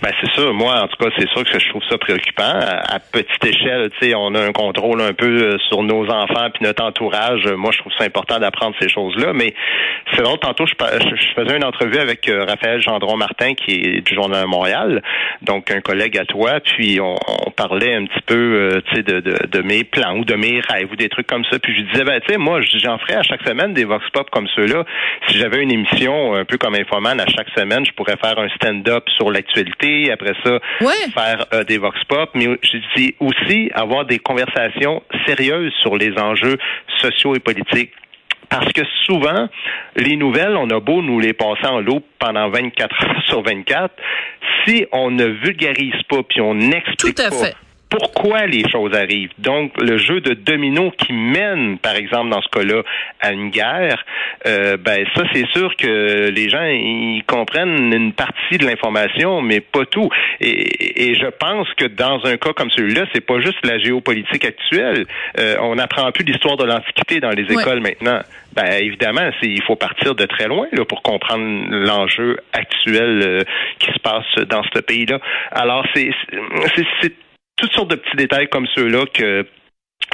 Ben 0.02 0.11
c'est 0.21 0.31
sûr. 0.33 0.52
Moi, 0.52 0.75
en 0.75 0.88
tout 0.88 0.97
cas, 0.97 1.11
c'est 1.17 1.29
sûr 1.29 1.45
que 1.45 1.59
je 1.59 1.69
trouve 1.69 1.83
ça 1.88 1.97
préoccupant. 1.97 2.43
À, 2.43 2.99
petite 2.99 3.45
échelle, 3.45 3.91
tu 3.99 4.09
sais, 4.09 4.14
on 4.14 4.35
a 4.35 4.41
un 4.41 4.52
contrôle 4.52 5.00
un 5.00 5.12
peu 5.12 5.26
euh, 5.26 5.59
sur 5.69 5.83
nos 5.83 6.05
enfants 6.11 6.50
puis 6.52 6.64
notre 6.64 6.85
entourage. 6.85 7.47
Moi, 7.47 7.71
je 7.73 7.79
trouve 7.79 7.93
ça 7.97 8.05
important 8.05 8.38
d'apprendre 8.38 8.75
ces 8.81 8.88
choses-là. 8.88 9.33
Mais 9.33 9.55
c'est 10.12 10.23
drôle. 10.23 10.38
Tantôt, 10.41 10.67
je, 10.67 10.75
faisais 10.75 11.57
une 11.57 11.64
entrevue 11.64 11.99
avec 11.99 12.29
euh, 12.29 12.45
Raphaël 12.45 12.83
Gendron 12.83 13.17
Martin, 13.17 13.55
qui 13.55 13.75
est 13.75 14.00
du 14.00 14.14
Journal 14.14 14.47
Montréal, 14.47 15.02
donc 15.43 15.71
un 15.71 15.81
collègue 15.81 16.19
à 16.19 16.25
toi. 16.25 16.61
Puis 16.61 17.00
on, 17.00 17.17
parlait 17.57 17.95
un 17.95 18.07
petit 18.07 18.23
peu, 18.26 18.35
euh, 18.35 18.81
tu 18.88 18.97
sais, 18.97 19.02
de, 19.02 19.62
mes 19.62 19.85
plans 19.85 20.17
ou 20.17 20.25
de 20.25 20.35
mes 20.35 20.61
rêves 20.61 20.88
ou 20.91 20.97
des 20.97 21.09
trucs 21.09 21.26
comme 21.26 21.45
ça. 21.45 21.59
Puis 21.59 21.76
je 21.76 21.83
disais, 21.83 22.05
ben 22.05 22.21
tu 22.21 22.33
sais, 22.33 22.38
moi, 22.38 22.61
j'en 22.61 22.99
ferais 22.99 23.17
à 23.17 23.23
chaque 23.23 23.47
semaine 23.47 23.73
des 23.73 23.85
vox 23.85 24.05
pop 24.11 24.29
comme 24.31 24.49
ceux-là. 24.57 24.85
Si 25.29 25.38
j'avais 25.38 25.62
une 25.62 25.71
émission 25.71 26.35
un 26.35 26.45
peu 26.45 26.59
comme 26.59 26.75
Infoman 26.75 27.21
à 27.21 27.26
chaque 27.26 27.50
semaine, 27.57 27.87
je 27.87 27.93
pourrais 27.93 28.17
faire 28.17 28.38
un 28.38 28.49
stand-up 28.49 29.05
sur 29.17 29.31
l'actualité 29.31 29.62
après 30.11 30.35
ça, 30.45 30.59
faire 31.14 31.47
euh, 31.52 31.64
des 31.64 31.78
vox 31.78 31.99
pop, 32.04 32.31
mais 32.35 32.47
je 32.62 32.78
dis 32.97 33.14
aussi 33.21 33.71
avoir 33.75 34.04
des 34.04 34.19
conversations 34.19 35.02
sérieuses 35.26 35.73
sur 35.83 35.97
les 35.97 36.16
enjeux 36.19 36.59
sociaux 36.99 37.35
et 37.35 37.40
politiques. 37.40 37.92
Parce 38.49 38.71
que 38.73 38.83
souvent, 39.04 39.49
les 39.97 40.16
nouvelles, 40.16 40.57
on 40.57 40.69
a 40.71 40.78
beau 40.78 41.00
nous 41.00 41.19
les 41.19 41.33
passer 41.33 41.66
en 41.66 41.81
loupe 41.81 42.04
pendant 42.19 42.50
24 42.50 43.04
heures 43.04 43.23
sur 43.26 43.42
24, 43.42 43.95
si 44.66 44.87
on 44.92 45.11
ne 45.11 45.25
vulgarise 45.25 46.02
pas 46.09 46.23
puis 46.23 46.40
on 46.40 46.54
n'explique 46.54 47.16
pas 47.16 47.31
pourquoi 47.93 48.47
les 48.47 48.67
choses 48.71 48.95
arrivent. 48.95 49.33
Donc, 49.39 49.73
le 49.79 49.99
jeu 49.99 50.21
de 50.23 50.33
domino 50.33 50.91
qui 50.93 51.13
mène, 51.13 51.79
par 51.79 51.95
exemple, 51.95 52.31
dans 52.31 52.41
ce 52.41 52.49
cas-là, 52.49 52.83
à 53.21 53.33
une 53.33 53.51
guerre, 53.51 54.03
euh, 54.47 54.79
ben 54.79 55.05
ça, 55.15 55.25
c'est 55.35 55.47
sûr 55.49 55.77
que 55.77 56.31
les 56.31 56.49
gens 56.49 56.65
ils 56.65 57.23
comprennent 57.27 57.93
une 57.93 58.15
partie 58.15 58.57
de 58.57 58.65
l'information, 58.65 59.43
mais 59.43 59.61
pas 59.61 59.85
tout. 59.85 60.09
Et, 60.41 61.11
et, 61.11 61.15
je 61.15 61.27
pense 61.27 61.69
que 61.75 61.85
dans 61.85 62.25
un 62.25 62.39
cas 62.39 62.55
comme 62.55 62.71
celui-là, 62.71 63.05
c'est 63.13 63.21
pas 63.21 63.41
juste 63.41 63.65
la 63.65 63.79
géopolitique 63.79 64.45
actuelle. 64.47 65.05
Euh, 65.39 65.57
on 65.61 65.75
n'apprend 65.75 66.11
plus 66.13 66.25
l'histoire 66.25 66.57
de 66.57 66.65
l'Antiquité 66.65 67.21
dans 67.21 67.31
les 67.31 67.45
écoles 67.45 67.81
maintenant. 67.81 68.21
Ben 68.55 68.71
évidemment, 68.81 69.31
il 69.43 69.63
faut 69.63 69.77
partir 69.77 70.15
de 70.15 70.25
très 70.27 70.47
loin 70.47 70.67
là, 70.73 70.85
pour 70.85 71.03
comprendre 71.03 71.45
l'enjeu 71.71 72.39
actuel 72.53 73.23
euh, 73.23 73.41
qui 73.79 73.91
se 73.93 73.99
passe 73.99 74.47
dans 74.49 74.63
ce 74.75 74.81
pays-là. 74.81 75.19
Alors 75.53 75.87
c'est 75.95 76.11
c'est 77.01 77.13
toutes 77.57 77.73
sortes 77.73 77.91
de 77.91 77.97
petits 77.97 78.17
détails 78.17 78.49
comme 78.49 78.67
ceux-là 78.75 79.07
que 79.13 79.47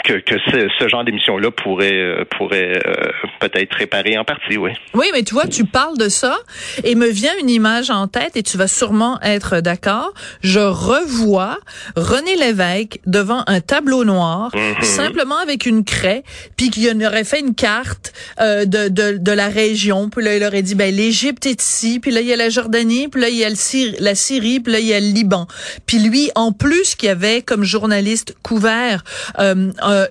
que, 0.04 0.14
que 0.14 0.37
ce, 0.50 0.68
ce 0.78 0.88
genre 0.88 1.04
d'émission-là 1.04 1.50
pourrait, 1.50 1.92
euh, 1.92 2.25
pourrait 2.37 2.80
euh, 2.87 3.11
peut-être 3.40 3.75
réparer 3.75 4.16
en 4.18 4.25
partie, 4.25 4.57
oui. 4.57 4.71
Oui, 4.95 5.07
mais 5.12 5.23
tu 5.23 5.35
vois, 5.35 5.47
tu 5.47 5.64
parles 5.64 5.99
de 5.99 6.09
ça 6.09 6.38
et 6.85 6.95
me 6.95 7.09
vient 7.09 7.33
une 7.40 7.50
image 7.50 7.90
en 7.90 8.09
tête 8.09 8.37
et 8.37 8.42
tu 8.42 8.57
vas 8.57 8.68
sûrement 8.68 9.21
être 9.23 9.61
d'accord. 9.61 10.12
Je 10.42 10.61
revois 10.61 11.59
René 11.97 12.37
Lévesque 12.37 13.00
devant 13.07 13.42
un 13.47 13.61
tableau 13.61 14.04
noir, 14.04 14.50
mhm. 14.54 14.83
simplement 14.83 15.38
avec 15.38 15.66
une 15.66 15.85
craie, 15.85 16.23
puis 16.57 16.71
qu'il 16.71 17.07
aurait 17.07 17.25
fait 17.25 17.40
une 17.40 17.54
carte 17.54 18.12
euh, 18.40 18.64
de, 18.64 18.88
de, 18.88 19.18
de, 19.18 19.33
la 19.33 19.49
région, 19.49 20.11
puis 20.11 20.25
là, 20.25 20.37
il 20.37 20.45
aurait 20.45 20.62
dit, 20.62 20.75
ben 20.75 20.95
l'Égypte 20.95 21.47
est 21.47 21.62
ici, 21.62 22.00
puis 22.00 22.11
là, 22.11 22.21
il 22.21 22.26
y 22.26 22.33
a 22.33 22.37
la 22.37 22.49
Jordanie, 22.49 23.09
puis 23.09 23.21
là, 23.21 23.28
il 23.28 23.37
y 23.37 23.45
a 23.45 23.50
le 23.50 23.59
la 24.00 24.14
Syrie, 24.14 24.61
puis 24.61 24.73
là, 24.73 24.78
il 24.78 24.87
y 24.87 24.95
a 24.95 25.00
le 25.00 25.07
Liban. 25.07 25.47
Puis 25.87 25.99
lui, 25.99 26.30
en 26.35 26.52
plus, 26.52 26.95
qui 26.95 27.09
avait 27.09 27.42
comme 27.42 27.64
journaliste 27.64 28.37
couvert... 28.42 29.04
Euh, 29.38 29.71
euh, 29.82 30.06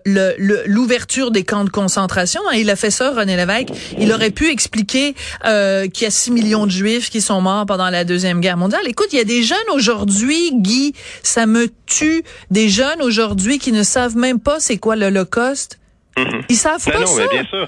l'ouverture 0.65 1.31
des 1.31 1.43
camps 1.43 1.63
de 1.63 1.69
concentration. 1.69 2.41
Hein, 2.49 2.55
il 2.55 2.69
a 2.69 2.75
fait 2.75 2.91
ça, 2.91 3.11
René 3.11 3.35
Lévesque. 3.35 3.69
Il 3.99 4.11
aurait 4.11 4.31
pu 4.31 4.49
expliquer 4.49 5.15
euh, 5.45 5.87
qu'il 5.87 6.03
y 6.03 6.07
a 6.07 6.11
6 6.11 6.31
millions 6.31 6.65
de 6.65 6.71
Juifs 6.71 7.09
qui 7.09 7.21
sont 7.21 7.41
morts 7.41 7.65
pendant 7.65 7.89
la 7.89 8.03
Deuxième 8.03 8.41
Guerre 8.41 8.57
mondiale. 8.57 8.81
Écoute, 8.87 9.07
il 9.11 9.17
y 9.17 9.21
a 9.21 9.25
des 9.25 9.43
jeunes 9.43 9.57
aujourd'hui, 9.73 10.51
Guy, 10.53 10.93
ça 11.23 11.45
me 11.45 11.67
tue, 11.85 12.23
des 12.51 12.69
jeunes 12.69 13.01
aujourd'hui 13.01 13.59
qui 13.59 13.71
ne 13.71 13.83
savent 13.83 14.17
même 14.17 14.39
pas 14.39 14.59
c'est 14.59 14.77
quoi 14.77 14.95
l'Holocauste. 14.95 15.79
Mhm. 16.17 16.41
Ils 16.49 16.55
savent 16.55 16.83
pas 16.83 16.99
non, 16.99 17.05
ça. 17.05 17.27
Bien 17.27 17.43
sûr. 17.43 17.67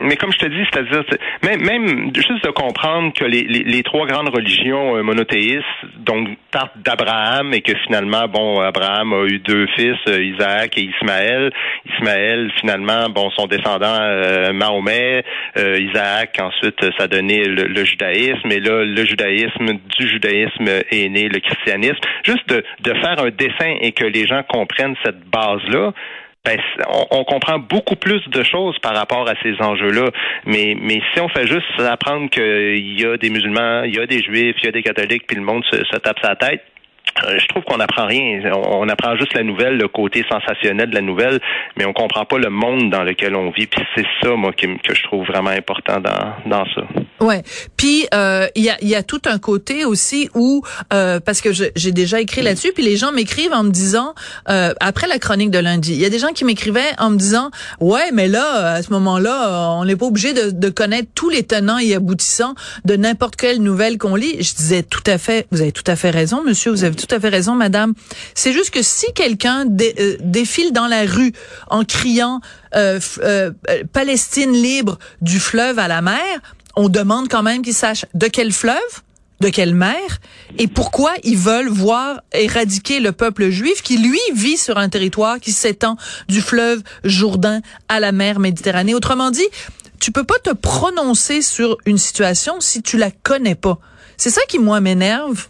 Mais 0.00 0.16
comme 0.16 0.32
je 0.32 0.38
te 0.38 0.46
dis, 0.46 0.64
c'est-à-dire, 0.72 1.04
même, 1.44 1.60
même 1.62 2.14
juste 2.14 2.42
de 2.44 2.50
comprendre 2.50 3.12
que 3.12 3.24
les, 3.24 3.42
les, 3.42 3.82
trois 3.82 4.06
grandes 4.06 4.30
religions 4.30 4.96
euh, 4.96 5.02
monothéistes, 5.02 5.64
donc 5.98 6.28
partent 6.50 6.78
d'Abraham 6.78 7.52
et 7.52 7.60
que 7.60 7.72
finalement, 7.84 8.26
bon, 8.26 8.60
Abraham 8.60 9.12
a 9.12 9.24
eu 9.26 9.38
deux 9.38 9.66
fils, 9.76 9.98
euh, 10.08 10.22
Isaac 10.22 10.78
et 10.78 10.82
Ismaël. 10.82 11.50
Ismaël, 11.98 12.50
finalement, 12.58 13.10
bon, 13.10 13.30
son 13.30 13.46
descendant 13.46 13.98
euh, 14.00 14.52
Mahomet. 14.52 15.24
Isaac, 15.56 16.38
ensuite, 16.40 16.80
ça 16.98 17.06
donné 17.06 17.44
le, 17.44 17.64
le, 17.64 17.84
judaïsme. 17.84 18.50
Et 18.50 18.60
là, 18.60 18.84
le 18.84 19.04
judaïsme, 19.04 19.78
du 19.98 20.08
judaïsme 20.08 20.68
est 20.90 21.08
né 21.08 21.28
le 21.28 21.40
christianisme. 21.40 21.98
Juste 22.24 22.48
de, 22.48 22.64
de 22.80 22.94
faire 23.00 23.22
un 23.22 23.30
dessin 23.30 23.76
et 23.80 23.92
que 23.92 24.04
les 24.04 24.26
gens 24.26 24.42
comprennent 24.48 24.96
cette 25.04 25.28
base-là 25.28 25.92
ben, 26.44 26.58
on, 27.10 27.24
comprend 27.24 27.58
beaucoup 27.58 27.96
plus 27.96 28.26
de 28.28 28.42
choses 28.42 28.78
par 28.78 28.94
rapport 28.94 29.28
à 29.28 29.34
ces 29.42 29.60
enjeux-là. 29.60 30.10
Mais, 30.46 30.74
mais 30.80 31.00
si 31.12 31.20
on 31.20 31.28
fait 31.28 31.46
juste 31.46 31.78
apprendre 31.78 32.30
qu'il 32.30 32.98
y 32.98 33.04
a 33.04 33.16
des 33.18 33.28
musulmans, 33.28 33.82
il 33.82 33.94
y 33.94 34.00
a 34.00 34.06
des 34.06 34.22
juifs, 34.22 34.56
il 34.62 34.64
y 34.64 34.68
a 34.68 34.72
des 34.72 34.82
catholiques, 34.82 35.26
puis 35.26 35.36
le 35.36 35.42
monde 35.42 35.64
se, 35.70 35.76
se 35.84 35.96
tape 35.98 36.18
sa 36.22 36.36
tête, 36.36 36.62
je 37.38 37.46
trouve 37.48 37.62
qu'on 37.64 37.78
n'apprend 37.78 38.06
rien. 38.06 38.40
On, 38.54 38.88
apprend 38.88 39.16
juste 39.16 39.34
la 39.34 39.42
nouvelle, 39.42 39.76
le 39.76 39.88
côté 39.88 40.24
sensationnel 40.30 40.90
de 40.90 40.94
la 40.94 41.00
nouvelle, 41.00 41.40
mais 41.76 41.84
on 41.84 41.92
comprend 41.92 42.24
pas 42.24 42.38
le 42.38 42.50
monde 42.50 42.90
dans 42.90 43.02
lequel 43.02 43.34
on 43.34 43.50
vit. 43.50 43.66
Puis 43.66 43.82
c'est 43.94 44.06
ça, 44.22 44.34
moi, 44.36 44.52
que 44.52 44.94
je 44.94 45.02
trouve 45.04 45.26
vraiment 45.26 45.50
important 45.50 46.00
dans, 46.00 46.34
dans 46.46 46.64
ça. 46.74 46.82
Ouais. 47.20 47.42
Puis 47.76 48.06
euh, 48.14 48.46
il 48.54 48.64
y, 48.64 48.94
a, 48.94 49.02
tout 49.02 49.20
un 49.26 49.38
côté 49.38 49.84
aussi 49.84 50.30
où 50.34 50.62
euh, 50.92 51.20
parce 51.20 51.40
que 51.40 51.50
j'ai 51.52 51.92
déjà 51.92 52.20
écrit 52.20 52.42
là-dessus, 52.42 52.72
puis 52.74 52.82
les 52.82 52.96
gens 52.96 53.12
m'écrivent 53.12 53.52
en 53.52 53.64
me 53.64 53.70
disant 53.70 54.14
après 54.46 55.06
la 55.08 55.18
chronique 55.18 55.50
de 55.50 55.58
lundi, 55.58 55.92
il 55.92 56.00
y 56.00 56.04
a 56.04 56.10
des 56.10 56.18
gens 56.18 56.32
qui 56.32 56.44
m'écrivaient 56.44 56.92
en 56.98 57.10
me 57.10 57.16
disant 57.16 57.50
ouais, 57.80 58.10
mais 58.12 58.28
là 58.28 58.72
à 58.72 58.82
ce 58.82 58.92
moment-là, 58.92 59.74
on 59.78 59.84
n'est 59.84 59.96
pas 59.96 60.06
obligé 60.06 60.32
de, 60.32 60.70
connaître 60.70 61.08
tous 61.14 61.28
les 61.28 61.42
tenants 61.42 61.78
et 61.78 61.94
aboutissants 61.94 62.54
de 62.84 62.96
n'importe 62.96 63.36
quelle 63.36 63.58
nouvelle 63.58 63.98
qu'on 63.98 64.14
lit. 64.14 64.36
Je 64.40 64.54
disais 64.54 64.82
tout 64.82 65.02
à 65.06 65.18
fait, 65.18 65.46
vous 65.50 65.60
avez 65.60 65.72
tout 65.72 65.84
à 65.86 65.96
fait 65.96 66.10
raison, 66.10 66.42
monsieur, 66.44 66.70
tout 66.96 67.12
à 67.14 67.20
fait 67.20 67.28
raison, 67.28 67.54
madame. 67.54 67.94
C'est 68.34 68.52
juste 68.52 68.70
que 68.70 68.82
si 68.82 69.06
quelqu'un 69.14 69.66
euh, 69.66 70.16
défile 70.20 70.72
dans 70.72 70.86
la 70.86 71.04
rue 71.04 71.32
en 71.68 71.84
criant 71.84 72.40
euh, 72.74 73.00
euh, 73.22 73.52
Palestine 73.92 74.52
libre 74.52 74.98
du 75.20 75.40
fleuve 75.40 75.78
à 75.78 75.88
la 75.88 76.02
mer, 76.02 76.40
on 76.76 76.88
demande 76.88 77.28
quand 77.28 77.42
même 77.42 77.62
qu'il 77.62 77.74
sache 77.74 78.04
de 78.14 78.26
quel 78.26 78.52
fleuve, 78.52 78.76
de 79.40 79.48
quelle 79.48 79.74
mer 79.74 80.20
et 80.58 80.68
pourquoi 80.68 81.12
ils 81.24 81.36
veulent 81.36 81.68
voir 81.68 82.20
éradiquer 82.32 83.00
le 83.00 83.12
peuple 83.12 83.50
juif 83.50 83.82
qui 83.82 83.98
lui 83.98 84.20
vit 84.34 84.56
sur 84.56 84.76
un 84.78 84.88
territoire 84.88 85.40
qui 85.40 85.52
s'étend 85.52 85.96
du 86.28 86.40
fleuve 86.40 86.82
Jourdain 87.04 87.60
à 87.88 88.00
la 88.00 88.12
mer 88.12 88.38
Méditerranée. 88.38 88.94
Autrement 88.94 89.30
dit, 89.30 89.46
tu 89.98 90.12
peux 90.12 90.24
pas 90.24 90.38
te 90.42 90.50
prononcer 90.50 91.42
sur 91.42 91.76
une 91.86 91.98
situation 91.98 92.60
si 92.60 92.82
tu 92.82 92.96
la 92.98 93.10
connais 93.10 93.54
pas. 93.54 93.78
C'est 94.16 94.30
ça 94.30 94.42
qui 94.48 94.58
moi 94.58 94.80
m'énerve. 94.80 95.48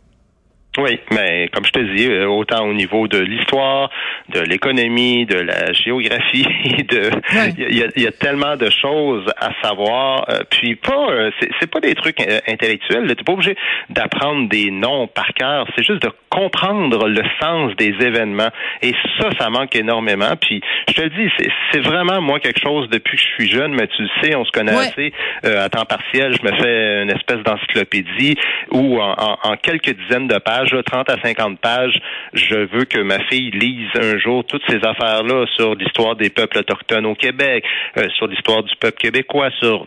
Oui, 0.79 1.01
mais 1.11 1.49
comme 1.53 1.65
je 1.65 1.73
te 1.73 1.97
dis, 1.97 2.07
euh, 2.07 2.29
autant 2.29 2.65
au 2.65 2.73
niveau 2.73 3.09
de 3.09 3.19
l'histoire, 3.19 3.91
de 4.29 4.41
l'économie, 4.41 5.27
de 5.27 5.41
la 5.41 5.73
géographie, 5.73 6.47
de 6.89 7.11
il 7.59 7.77
y, 7.77 7.83
a, 7.83 7.89
y, 7.97 8.07
a, 8.07 8.13
tellement 8.13 8.57
de 8.57 8.71
choses 8.71 9.29
à 9.37 9.51
savoir. 9.63 10.27
Euh, 10.29 10.43
puis 10.49 10.77
pas, 10.77 11.11
euh, 11.11 11.31
c'est 11.59 11.67
pas 11.69 11.81
des 11.81 11.97
trucs 11.97 12.21
intellectuels. 12.47 13.13
T'es 13.17 13.25
pas 13.25 13.33
obligé 13.33 13.57
d'apprendre 13.89 14.49
des 14.49 14.71
noms 14.71 15.09
par 15.09 15.33
cœur. 15.35 15.67
C'est 15.75 15.85
juste 15.85 16.03
de 16.03 16.11
comprendre 16.29 17.09
le 17.09 17.23
sens 17.41 17.75
des 17.75 17.93
événements. 18.01 18.51
Et 18.81 18.95
ça, 19.19 19.31
ça 19.41 19.51
manque 19.51 19.75
énormément. 19.75 20.37
Puis 20.41 20.61
je 20.89 20.95
te 20.95 21.01
le 21.01 21.11
dis, 21.11 21.29
c'est 21.73 21.81
vraiment 21.81 22.21
moi 22.21 22.39
quelque 22.39 22.61
chose 22.61 22.89
depuis 22.91 23.17
que 23.17 23.23
je 23.23 23.29
suis 23.43 23.49
jeune. 23.49 23.75
Mais 23.75 23.89
tu 23.89 24.03
le 24.03 24.09
sais, 24.23 24.37
on 24.37 24.45
se 24.45 24.53
connaît 24.53 24.71
assez. 24.71 25.13
à 25.43 25.69
temps 25.69 25.85
partiel, 25.85 26.37
je 26.41 26.49
me 26.49 26.57
fais 26.57 27.03
une 27.03 27.11
espèce 27.11 27.43
d'encyclopédie 27.43 28.37
où 28.71 29.01
en, 29.01 29.37
en 29.43 29.57
quelques 29.57 29.97
dizaines 29.97 30.29
de 30.29 30.39
pages 30.39 30.60
30 30.65 31.11
à 31.11 31.21
50 31.23 31.59
pages. 31.61 32.01
Je 32.33 32.57
veux 32.57 32.85
que 32.85 33.01
ma 33.01 33.19
fille 33.25 33.51
lise 33.51 33.91
un 33.95 34.19
jour 34.19 34.45
toutes 34.45 34.63
ces 34.69 34.79
affaires-là 34.85 35.47
sur 35.57 35.75
l'histoire 35.75 36.17
des 36.17 36.31
peuples 36.31 36.59
autochtones 36.59 37.07
au 37.07 37.15
Québec, 37.15 37.65
euh, 37.97 38.09
sur 38.17 38.27
l'histoire 38.27 38.63
du 38.63 38.75
peuple 38.77 38.99
québécois, 38.99 39.51
sur 39.61 39.87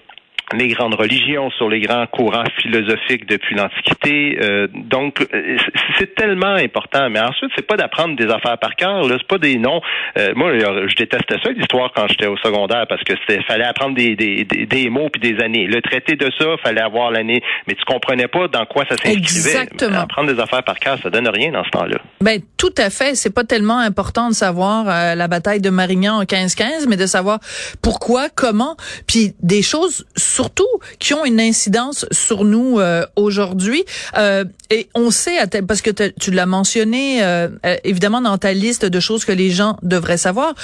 les 0.52 0.68
grandes 0.68 0.96
religions, 0.96 1.50
sur 1.52 1.70
les 1.70 1.80
grands 1.80 2.06
courants 2.08 2.44
philosophiques 2.58 3.28
depuis 3.28 3.56
l'Antiquité. 3.56 4.38
Euh, 4.42 4.68
donc, 4.74 5.26
euh, 5.34 5.58
c'est 5.98 6.14
tellement 6.16 6.56
important. 6.56 7.10
Mais 7.10 7.20
ensuite, 7.20 7.52
c'est 7.56 7.66
pas 7.66 7.78
d'apprendre 7.78 8.16
des 8.16 8.26
affaires 8.26 8.58
par 8.58 8.76
cœur. 8.76 9.08
Là, 9.08 9.16
c'est 9.18 9.28
pas 9.28 9.38
des 9.38 9.58
noms. 9.58 9.82
Euh, 10.18 10.34
moi, 10.36 10.52
je 10.58 10.96
détestais 10.96 11.38
ça 11.44 11.52
l'histoire 11.52 11.92
quand 11.96 12.08
j'étais 12.08 12.28
au 12.28 12.38
secondaire 12.38 12.86
parce 12.88 13.04
que 13.04 13.14
c'était 13.22 13.42
fallait 13.44 13.64
apprendre 13.64 13.96
des, 13.96 14.16
des, 14.16 14.44
des, 14.44 14.90
mots 14.90 15.10
puis 15.10 15.22
des 15.22 15.42
années. 15.44 15.66
Le 15.66 15.82
traité 15.82 16.16
de 16.16 16.30
ça, 16.38 16.46
fallait 16.64 16.82
avoir 16.82 17.12
l'année, 17.12 17.42
mais 17.68 17.76
tu 17.76 17.84
comprenais 17.86 18.28
pas 18.28 18.48
dans 18.48 18.66
quoi 18.66 18.86
ça 18.86 18.96
s'inscrivait. 18.98 19.50
Exactement. 19.50 20.00
Apprendre 20.00 20.34
des 20.34 20.42
affaires 20.42 20.64
par 20.64 20.80
cœur, 20.80 20.98
ça 21.02 21.10
donne 21.10 21.28
rien 21.28 21.52
dans 21.52 21.64
ce 21.64 21.70
temps-là. 21.72 21.98
Ben 22.22 22.40
tout 22.58 22.74
à 22.78 22.90
fait. 22.90 23.16
C'est 23.16 23.34
pas 23.34 23.44
tellement 23.44 23.80
important 23.80 24.30
de 24.30 24.34
savoir 24.34 24.86
la 25.16 25.28
bataille 25.28 25.62
de 25.62 25.70
Marignan 25.70 26.16
en 26.16 26.20
1515, 26.20 26.88
mais 26.88 26.98
de 26.98 27.06
savoir 27.06 27.40
pourquoi, 27.82 28.30
comment, 28.30 28.76
puis 29.08 29.34
des 29.42 29.62
choses 29.62 30.06
surtout 30.34 30.68
qui 31.00 31.14
ont 31.14 31.26
une 31.26 31.40
incidence 31.40 32.06
sur 32.12 32.44
nous 32.44 32.80
euh, 32.80 33.06
aujourd'hui. 33.16 33.84
Euh, 34.18 34.46
et 34.70 34.90
on 34.96 35.12
sait, 35.12 35.38
parce 35.68 35.82
que 35.82 35.92
tu 35.92 36.32
l'as 36.32 36.48
mentionné 36.48 37.24
euh, 37.24 37.50
évidemment 37.84 38.22
dans 38.22 38.40
ta 38.40 38.54
liste 38.54 38.86
de 38.86 39.00
choses 39.00 39.24
que 39.24 39.32
les 39.32 39.52
gens 39.52 39.78
devraient 39.84 40.18
savoir, 40.18 40.56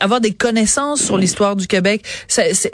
avoir 0.00 0.20
des 0.20 0.32
connaissances 0.32 1.02
sur 1.02 1.18
l'histoire 1.18 1.56
du 1.56 1.66
Québec. 1.66 2.04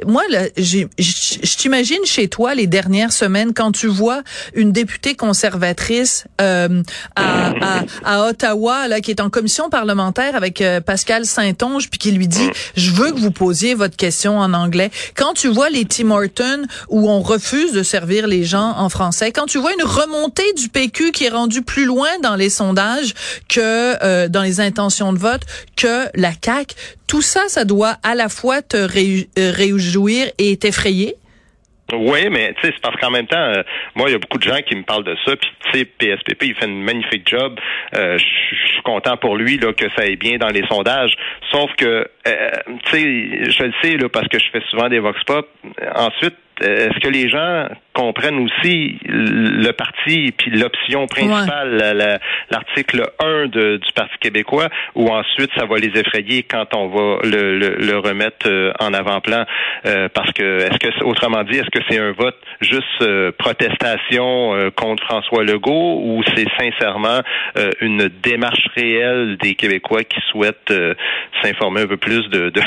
moi, 0.06 0.22
je 0.58 1.56
t'imagine 1.56 2.04
chez 2.04 2.28
toi 2.28 2.54
les 2.54 2.66
dernières 2.66 3.12
semaines 3.12 3.54
quand 3.54 3.72
tu 3.72 3.86
vois 3.86 4.22
une 4.54 4.72
députée 4.72 5.14
conservatrice 5.14 6.26
à, 6.36 6.68
à, 7.16 7.84
à, 8.04 8.28
Ottawa 8.28 8.88
là 8.88 9.00
qui 9.00 9.10
est 9.10 9.20
en 9.20 9.30
commission 9.30 9.70
parlementaire 9.70 10.36
avec 10.36 10.62
Pascal 10.84 11.24
Saint-Onge 11.24 11.88
puis 11.88 11.98
qui 11.98 12.10
lui 12.10 12.28
dit 12.28 12.50
je 12.76 12.90
veux 12.90 13.12
que 13.12 13.18
vous 13.18 13.30
posiez 13.30 13.74
votre 13.74 13.96
question 13.96 14.38
en 14.38 14.52
anglais. 14.52 14.90
Quand 15.16 15.32
tu 15.32 15.48
vois 15.48 15.70
les 15.70 15.86
Tim 15.86 16.10
Hortons 16.10 16.41
où 16.88 17.08
on 17.08 17.20
refuse 17.20 17.72
de 17.72 17.82
servir 17.82 18.26
les 18.26 18.44
gens 18.44 18.74
en 18.76 18.88
français, 18.88 19.32
quand 19.32 19.46
tu 19.46 19.58
vois 19.58 19.72
une 19.72 19.84
remontée 19.84 20.52
du 20.54 20.68
PQ 20.68 21.12
qui 21.12 21.24
est 21.24 21.30
rendue 21.30 21.62
plus 21.62 21.84
loin 21.84 22.08
dans 22.22 22.36
les 22.36 22.50
sondages 22.50 23.14
que 23.48 23.60
euh, 24.02 24.28
dans 24.28 24.42
les 24.42 24.60
intentions 24.60 25.12
de 25.12 25.18
vote 25.18 25.42
que 25.76 26.08
la 26.14 26.32
CAQ, 26.32 26.74
tout 27.06 27.22
ça, 27.22 27.42
ça 27.48 27.64
doit 27.64 27.96
à 28.02 28.14
la 28.14 28.28
fois 28.28 28.62
te 28.62 28.76
euh, 28.76 29.52
réjouir 29.52 30.30
et 30.38 30.56
t'effrayer. 30.56 31.16
Oui, 31.92 32.28
mais 32.30 32.54
tu 32.54 32.62
sais, 32.62 32.72
c'est 32.74 32.80
parce 32.80 32.96
qu'en 32.96 33.10
même 33.10 33.26
temps, 33.26 33.36
euh, 33.36 33.62
moi, 33.94 34.08
il 34.08 34.12
y 34.12 34.14
a 34.14 34.18
beaucoup 34.18 34.38
de 34.38 34.42
gens 34.42 34.60
qui 34.66 34.74
me 34.74 34.82
parlent 34.82 35.04
de 35.04 35.16
ça. 35.24 35.36
Puis 35.36 35.50
tu 35.72 35.78
sais, 35.78 35.84
PSPP, 35.84 36.44
il 36.44 36.54
fait 36.54 36.64
un 36.64 36.68
magnifique 36.68 37.28
job. 37.28 37.58
Euh, 37.94 38.18
je 38.18 38.72
suis 38.72 38.82
content 38.82 39.16
pour 39.16 39.36
lui 39.36 39.58
là 39.58 39.72
que 39.72 39.88
ça 39.90 40.02
aille 40.02 40.16
bien 40.16 40.38
dans 40.38 40.48
les 40.48 40.66
sondages. 40.66 41.14
Sauf 41.50 41.70
que, 41.76 42.08
euh, 42.26 42.50
tu 42.84 42.90
sais, 42.90 43.50
je 43.50 43.62
le 43.64 43.72
sais 43.82 43.96
là 43.96 44.08
parce 44.08 44.28
que 44.28 44.38
je 44.38 44.46
fais 44.50 44.62
souvent 44.70 44.88
des 44.88 45.00
vox 45.00 45.22
pop. 45.24 45.48
Ensuite, 45.94 46.36
est-ce 46.60 46.98
que 47.00 47.08
les 47.08 47.28
gens 47.28 47.66
comprennent 47.92 48.38
aussi 48.38 48.98
le 49.04 49.70
parti 49.72 50.32
puis 50.36 50.50
l'option 50.50 51.06
principale, 51.06 52.20
l'article 52.50 53.10
1 53.18 53.46
de, 53.46 53.76
du 53.76 53.92
Parti 53.94 54.16
québécois, 54.20 54.68
ou 54.94 55.08
ensuite 55.08 55.50
ça 55.56 55.66
va 55.66 55.78
les 55.78 55.98
effrayer 55.98 56.42
quand 56.42 56.74
on 56.74 56.88
va 56.88 57.18
le, 57.24 57.58
le, 57.58 57.98
remettre 57.98 58.48
euh, 58.48 58.72
en 58.80 58.92
avant-plan? 58.94 59.44
Euh, 59.86 60.08
parce 60.12 60.32
que, 60.32 60.58
est-ce 60.58 60.78
que, 60.78 61.04
autrement 61.04 61.44
dit, 61.44 61.58
est-ce 61.58 61.70
que 61.70 61.84
c'est 61.88 61.98
un 61.98 62.12
vote 62.12 62.38
juste 62.60 63.02
euh, 63.02 63.32
protestation 63.36 64.70
contre 64.76 65.04
François 65.04 65.44
Legault 65.44 66.00
ou 66.02 66.22
c'est 66.34 66.46
sincèrement 66.58 67.20
une 67.80 68.08
démarche 68.22 68.66
réelle 68.74 69.36
des 69.40 69.54
Québécois 69.54 70.04
qui 70.04 70.20
souhaitent 70.30 70.72
s'informer 71.42 71.82
un 71.82 71.86
peu 71.86 71.96
plus 71.96 72.28
de, 72.28 72.50
de, 72.50 72.60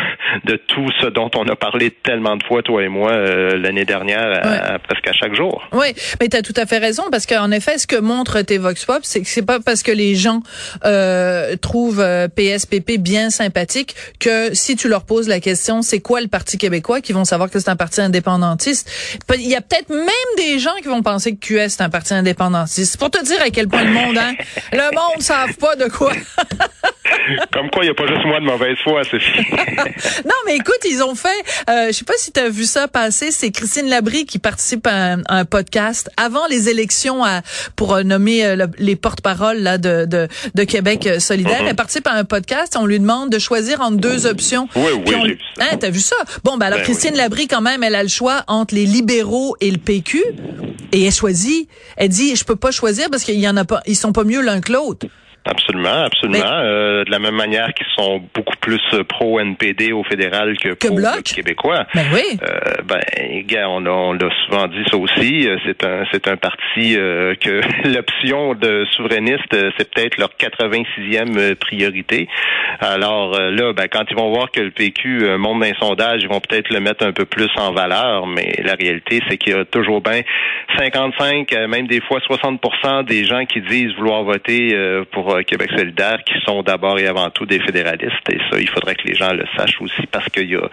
de, 0.45 0.55
tout 0.55 0.89
ce 0.99 1.07
dont 1.07 1.29
on 1.35 1.47
a 1.47 1.55
parlé 1.55 1.91
tellement 1.91 2.35
de 2.35 2.43
fois, 2.43 2.61
toi 2.61 2.83
et 2.83 2.87
moi, 2.87 3.11
l'année 3.55 3.85
dernière, 3.85 4.79
presque 4.83 5.07
à 5.07 5.13
chaque 5.19 5.35
jour. 5.35 5.63
Oui, 5.71 5.87
mais 6.19 6.29
tu 6.29 6.37
as 6.37 6.41
tout 6.41 6.53
à 6.55 6.65
fait 6.65 6.77
raison, 6.77 7.03
parce 7.11 7.25
qu'en 7.25 7.51
effet, 7.51 7.77
ce 7.77 7.87
que 7.87 7.95
montrent 7.95 8.41
tes 8.41 8.57
Vox 8.57 8.85
Pop, 8.85 8.99
c'est 9.03 9.21
que 9.21 9.27
c'est 9.27 9.41
pas 9.45 9.59
parce 9.59 9.83
que 9.83 9.91
les 9.91 10.15
gens 10.15 10.41
euh, 10.85 11.55
trouvent 11.57 12.05
PSPP 12.35 12.91
euh, 12.91 12.97
bien 12.97 13.29
sympathique 13.29 13.95
que 14.19 14.53
si 14.53 14.75
tu 14.75 14.87
leur 14.87 15.05
poses 15.05 15.27
la 15.27 15.39
question, 15.39 15.81
c'est 15.81 15.99
quoi 15.99 16.21
le 16.21 16.27
Parti 16.27 16.57
québécois, 16.57 17.01
qu'ils 17.01 17.15
vont 17.15 17.25
savoir 17.25 17.49
que 17.49 17.59
c'est 17.59 17.69
un 17.69 17.75
parti 17.75 18.01
indépendantiste. 18.01 18.91
Il 19.35 19.47
y 19.47 19.55
a 19.55 19.61
peut-être 19.61 19.89
même 19.89 20.09
des 20.37 20.59
gens 20.59 20.75
qui 20.81 20.87
vont 20.87 21.01
penser 21.01 21.35
que 21.35 21.39
QS 21.39 21.77
est 21.77 21.81
un 21.81 21.89
parti 21.89 22.13
indépendantiste. 22.13 22.97
Pour 22.97 23.09
te 23.09 23.23
dire 23.23 23.41
à 23.41 23.49
quel 23.49 23.67
point 23.67 23.83
le 23.83 23.91
monde, 23.91 24.17
hein, 24.17 24.33
le 24.71 24.95
monde 24.95 25.17
ne 25.17 25.21
savent 25.21 25.55
pas 25.55 25.75
de 25.75 25.85
quoi. 25.85 26.11
Comme 27.53 27.69
quoi, 27.69 27.83
il 27.83 27.85
n'y 27.85 27.91
a 27.91 27.93
pas 27.93 28.07
juste 28.07 28.25
moi 28.25 28.39
de 28.39 28.45
mauvaise 28.45 28.77
foi, 28.83 29.03
Sophie. 29.03 29.45
non, 30.25 30.35
mais 30.45 30.55
écoute, 30.55 30.79
ils 30.85 31.03
ont 31.03 31.15
fait, 31.15 31.29
euh, 31.69 31.87
je 31.87 31.91
sais 31.91 32.05
pas 32.05 32.17
si 32.17 32.31
tu 32.31 32.39
as 32.39 32.49
vu 32.49 32.65
ça 32.65 32.87
passer, 32.87 33.31
c'est 33.31 33.51
Christine 33.51 33.87
Labrie 33.87 34.25
qui 34.25 34.39
participe 34.39 34.85
à 34.87 35.04
un, 35.27 35.45
podcast 35.45 36.09
avant 36.17 36.47
les 36.47 36.69
élections 36.69 37.23
à, 37.23 37.41
pour 37.75 37.93
euh, 37.93 38.03
nommer 38.03 38.45
euh, 38.45 38.67
les 38.77 38.95
porte-paroles 38.95 39.57
là 39.57 39.77
de, 39.77 40.05
de, 40.05 40.27
de 40.53 40.63
Québec 40.63 41.07
euh, 41.07 41.19
solidaire. 41.19 41.61
Mm-hmm. 41.61 41.69
Elle 41.69 41.75
participe 41.75 42.07
à 42.07 42.13
un 42.13 42.23
podcast, 42.23 42.75
on 42.79 42.85
lui 42.85 42.99
demande 42.99 43.29
de 43.29 43.39
choisir 43.39 43.81
entre 43.81 43.97
deux 43.97 44.25
options. 44.25 44.67
Oui, 44.75 44.91
oui, 45.07 45.15
on... 45.15 45.61
Hein, 45.61 45.77
t'as 45.79 45.89
vu 45.89 45.99
ça? 45.99 46.15
Bon, 46.43 46.57
ben 46.57 46.67
alors 46.67 46.79
ben 46.79 46.85
Christine 46.85 47.15
Labrie, 47.15 47.47
quand 47.47 47.61
même, 47.61 47.83
elle 47.83 47.95
a 47.95 48.03
le 48.03 48.09
choix 48.09 48.43
entre 48.47 48.75
les 48.75 48.85
libéraux 48.85 49.55
et 49.61 49.71
le 49.71 49.77
PQ. 49.77 50.23
Et 50.91 51.03
elle 51.05 51.13
choisit. 51.13 51.69
Elle 51.97 52.09
dit, 52.09 52.35
je 52.35 52.43
peux 52.43 52.55
pas 52.55 52.71
choisir 52.71 53.09
parce 53.09 53.23
qu'il 53.23 53.39
y 53.39 53.47
en 53.47 53.57
a 53.57 53.65
pas, 53.65 53.81
ils 53.85 53.95
sont 53.95 54.13
pas 54.13 54.23
mieux 54.23 54.41
l'un 54.41 54.61
que 54.61 54.71
l'autre. 54.71 55.07
Absolument, 55.47 56.05
absolument. 56.05 56.43
Euh, 56.43 57.03
de 57.03 57.11
la 57.11 57.19
même 57.19 57.35
manière 57.35 57.71
qu'ils 57.75 57.85
sont 57.95 58.23
beaucoup 58.33 58.55
plus 58.61 58.81
euh, 58.93 59.03
pro 59.03 59.39
NPD 59.39 59.93
au 59.93 60.03
fédéral 60.03 60.57
que, 60.57 60.73
pro 60.73 60.97
québécois. 61.23 61.85
Ben 61.93 62.05
oui. 62.11 62.39
Euh, 62.41 62.81
ben, 62.83 63.01
on 63.67 63.85
on 63.85 64.13
l'a 64.13 64.29
souvent 64.45 64.67
dit 64.67 64.83
ça 64.89 64.97
aussi. 64.97 65.47
Euh, 65.47 65.57
c'est 65.63 65.85
un, 65.85 66.03
c'est 66.11 66.27
un 66.27 66.35
parti 66.35 66.95
que 66.95 67.61
l'option 67.87 68.55
de 68.55 68.85
souverainiste, 68.95 69.55
c'est 69.77 69.93
peut-être 69.93 70.17
leur 70.17 70.31
86e 70.39 71.55
priorité. 71.55 72.27
Alors 72.79 73.39
là, 73.39 73.73
ben, 73.73 73.87
quand 73.87 74.05
ils 74.09 74.17
vont 74.17 74.31
voir 74.31 74.49
que 74.49 74.61
le 74.61 74.71
PQ 74.71 75.37
monte 75.37 75.59
dans 75.59 75.65
les 75.65 75.75
sondages, 75.79 76.21
ils 76.23 76.27
vont 76.29 76.39
peut-être 76.39 76.73
le 76.73 76.79
mettre 76.79 77.05
un 77.05 77.11
peu 77.11 77.25
plus 77.25 77.49
en 77.57 77.71
valeur. 77.71 78.25
Mais 78.25 78.55
la 78.63 78.73
réalité, 78.73 79.21
c'est 79.29 79.37
qu'il 79.37 79.53
y 79.53 79.55
a 79.55 79.65
toujours 79.65 80.01
bien 80.01 80.21
55, 80.77 81.51
même 81.69 81.87
des 81.87 82.01
fois 82.01 82.19
60% 82.19 83.05
des 83.05 83.25
gens 83.25 83.45
qui 83.45 83.61
disent 83.61 83.93
vouloir 83.95 84.23
voter 84.23 84.75
pour 85.11 85.34
Québec 85.43 85.69
solidaire 85.75 86.19
qui 86.25 86.33
sont 86.45 86.63
d'abord 86.63 86.99
et 86.99 87.07
avant 87.07 87.29
tout 87.29 87.45
des 87.45 87.59
fédéralistes. 87.59 88.13
Et 88.29 88.37
ça, 88.49 88.59
il 88.59 88.69
faudrait 88.69 88.95
que 88.95 89.07
les 89.07 89.15
gens 89.15 89.33
le 89.33 89.45
sachent 89.57 89.81
aussi 89.81 90.07
parce 90.11 90.27
qu'il 90.29 90.49
y 90.49 90.55
a 90.55 90.67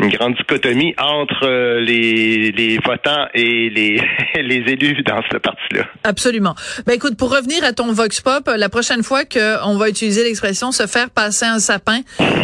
une 0.00 0.10
grande 0.10 0.34
dichotomie 0.34 0.94
entre 0.98 1.44
euh, 1.46 1.80
les, 1.80 2.52
les 2.52 2.78
votants 2.78 3.26
et 3.34 3.70
les, 3.70 4.00
les 4.34 4.72
élus 4.72 5.02
dans 5.02 5.20
ce 5.30 5.36
parti-là. 5.38 5.84
Absolument. 6.04 6.54
Ben 6.86 6.94
écoute, 6.94 7.16
pour 7.16 7.34
revenir 7.34 7.64
à 7.64 7.72
ton 7.72 7.92
vox 7.92 8.20
pop, 8.20 8.48
la 8.54 8.68
prochaine 8.68 9.02
fois 9.02 9.24
qu'on 9.24 9.76
va 9.76 9.88
utiliser 9.88 10.24
l'expression 10.24 10.72
se 10.72 10.86
faire 10.86 11.10
passer 11.10 11.46
un 11.46 11.58
sapin, 11.58 12.00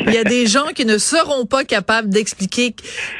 il 0.06 0.12
y 0.12 0.18
a 0.18 0.24
des 0.24 0.46
gens 0.46 0.66
qui 0.74 0.84
ne 0.84 0.98
seront 0.98 1.46
pas 1.46 1.64
capables 1.64 2.08
d'expliquer, 2.08 2.74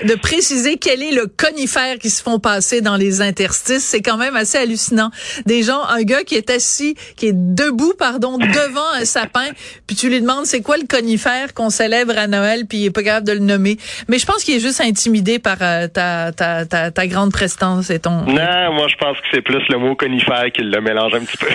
de 0.05 0.15
préciser 0.15 0.77
quel 0.77 1.03
est 1.03 1.13
le 1.13 1.27
conifère 1.27 1.99
qui 1.99 2.11
se 2.11 2.23
font 2.23 2.39
passer 2.39 2.81
dans 2.81 2.97
les 2.97 3.21
interstices. 3.23 3.85
C'est 3.85 4.03
quand 4.03 4.17
même 4.17 4.37
assez 4.37 4.59
hallucinant. 4.59 5.11
Des 5.47 5.63
gens, 5.63 5.83
un 5.85 6.03
gars 6.03 6.25
qui 6.25 6.35
est 6.35 6.51
assis, 6.51 6.95
qui 7.17 7.29
est 7.29 7.35
debout, 7.35 7.95
pardon, 7.99 8.34
devant 8.39 8.93
un 8.95 9.05
sapin, 9.05 9.49
puis 9.87 9.97
tu 9.97 10.09
lui 10.09 10.21
demandes 10.21 10.47
c'est 10.47 10.63
quoi 10.63 10.77
le 10.77 10.87
conifère 10.87 11.55
qu'on 11.55 11.71
célèbre 11.71 12.17
à 12.17 12.27
Noël, 12.27 12.65
puis 12.69 12.79
il 12.79 12.87
est 12.87 12.91
pas 12.91 13.03
capable 13.03 13.27
de 13.27 13.33
le 13.33 13.41
nommer. 13.41 13.77
Mais 14.09 14.19
je 14.19 14.27
pense 14.27 14.45
qu'il 14.45 14.55
est 14.55 14.61
juste 14.61 14.81
intimidé 14.81 15.39
par 15.39 15.57
euh, 15.61 15.89
ta, 15.89 16.33
ta, 16.33 16.67
ta, 16.67 16.91
ta, 16.91 17.07
grande 17.07 17.33
prestance 17.33 17.91
et 17.91 17.99
ton... 17.99 18.25
Non, 18.27 18.73
moi 18.73 18.89
je 18.89 18.97
pense 18.97 19.17
que 19.19 19.27
c'est 19.33 19.43
plus 19.43 19.63
le 19.69 19.79
mot 19.79 19.95
conifère 19.95 20.51
qui 20.53 20.63
le 20.63 20.81
mélange 20.81 21.15
un 21.15 21.21
petit 21.21 21.37
peu. 21.37 21.47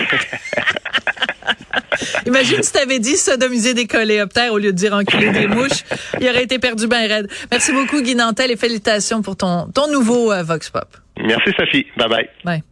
Imagine 2.26 2.62
si 2.62 2.72
tu 2.72 2.78
avais 2.78 2.98
dit 2.98 3.16
sodomiser 3.16 3.74
des 3.74 3.86
coléoptères 3.86 4.52
au 4.52 4.58
lieu 4.58 4.72
de 4.72 4.76
dire 4.76 4.94
enculer 4.94 5.30
des 5.30 5.46
mouches. 5.46 5.84
Il 6.20 6.28
aurait 6.28 6.44
été 6.44 6.58
perdu 6.58 6.86
bien 6.86 7.06
raide. 7.06 7.28
Merci 7.50 7.72
beaucoup, 7.72 8.02
Guy 8.02 8.14
Nantel, 8.14 8.50
et 8.50 8.56
félicitations 8.56 9.22
pour 9.22 9.36
ton, 9.36 9.66
ton 9.74 9.90
nouveau 9.90 10.32
euh, 10.32 10.42
Vox 10.42 10.70
Pop. 10.70 10.88
Merci, 11.18 11.50
Sophie. 11.56 11.86
Bye 11.96 12.08
bye. 12.08 12.28
Bye. 12.44 12.62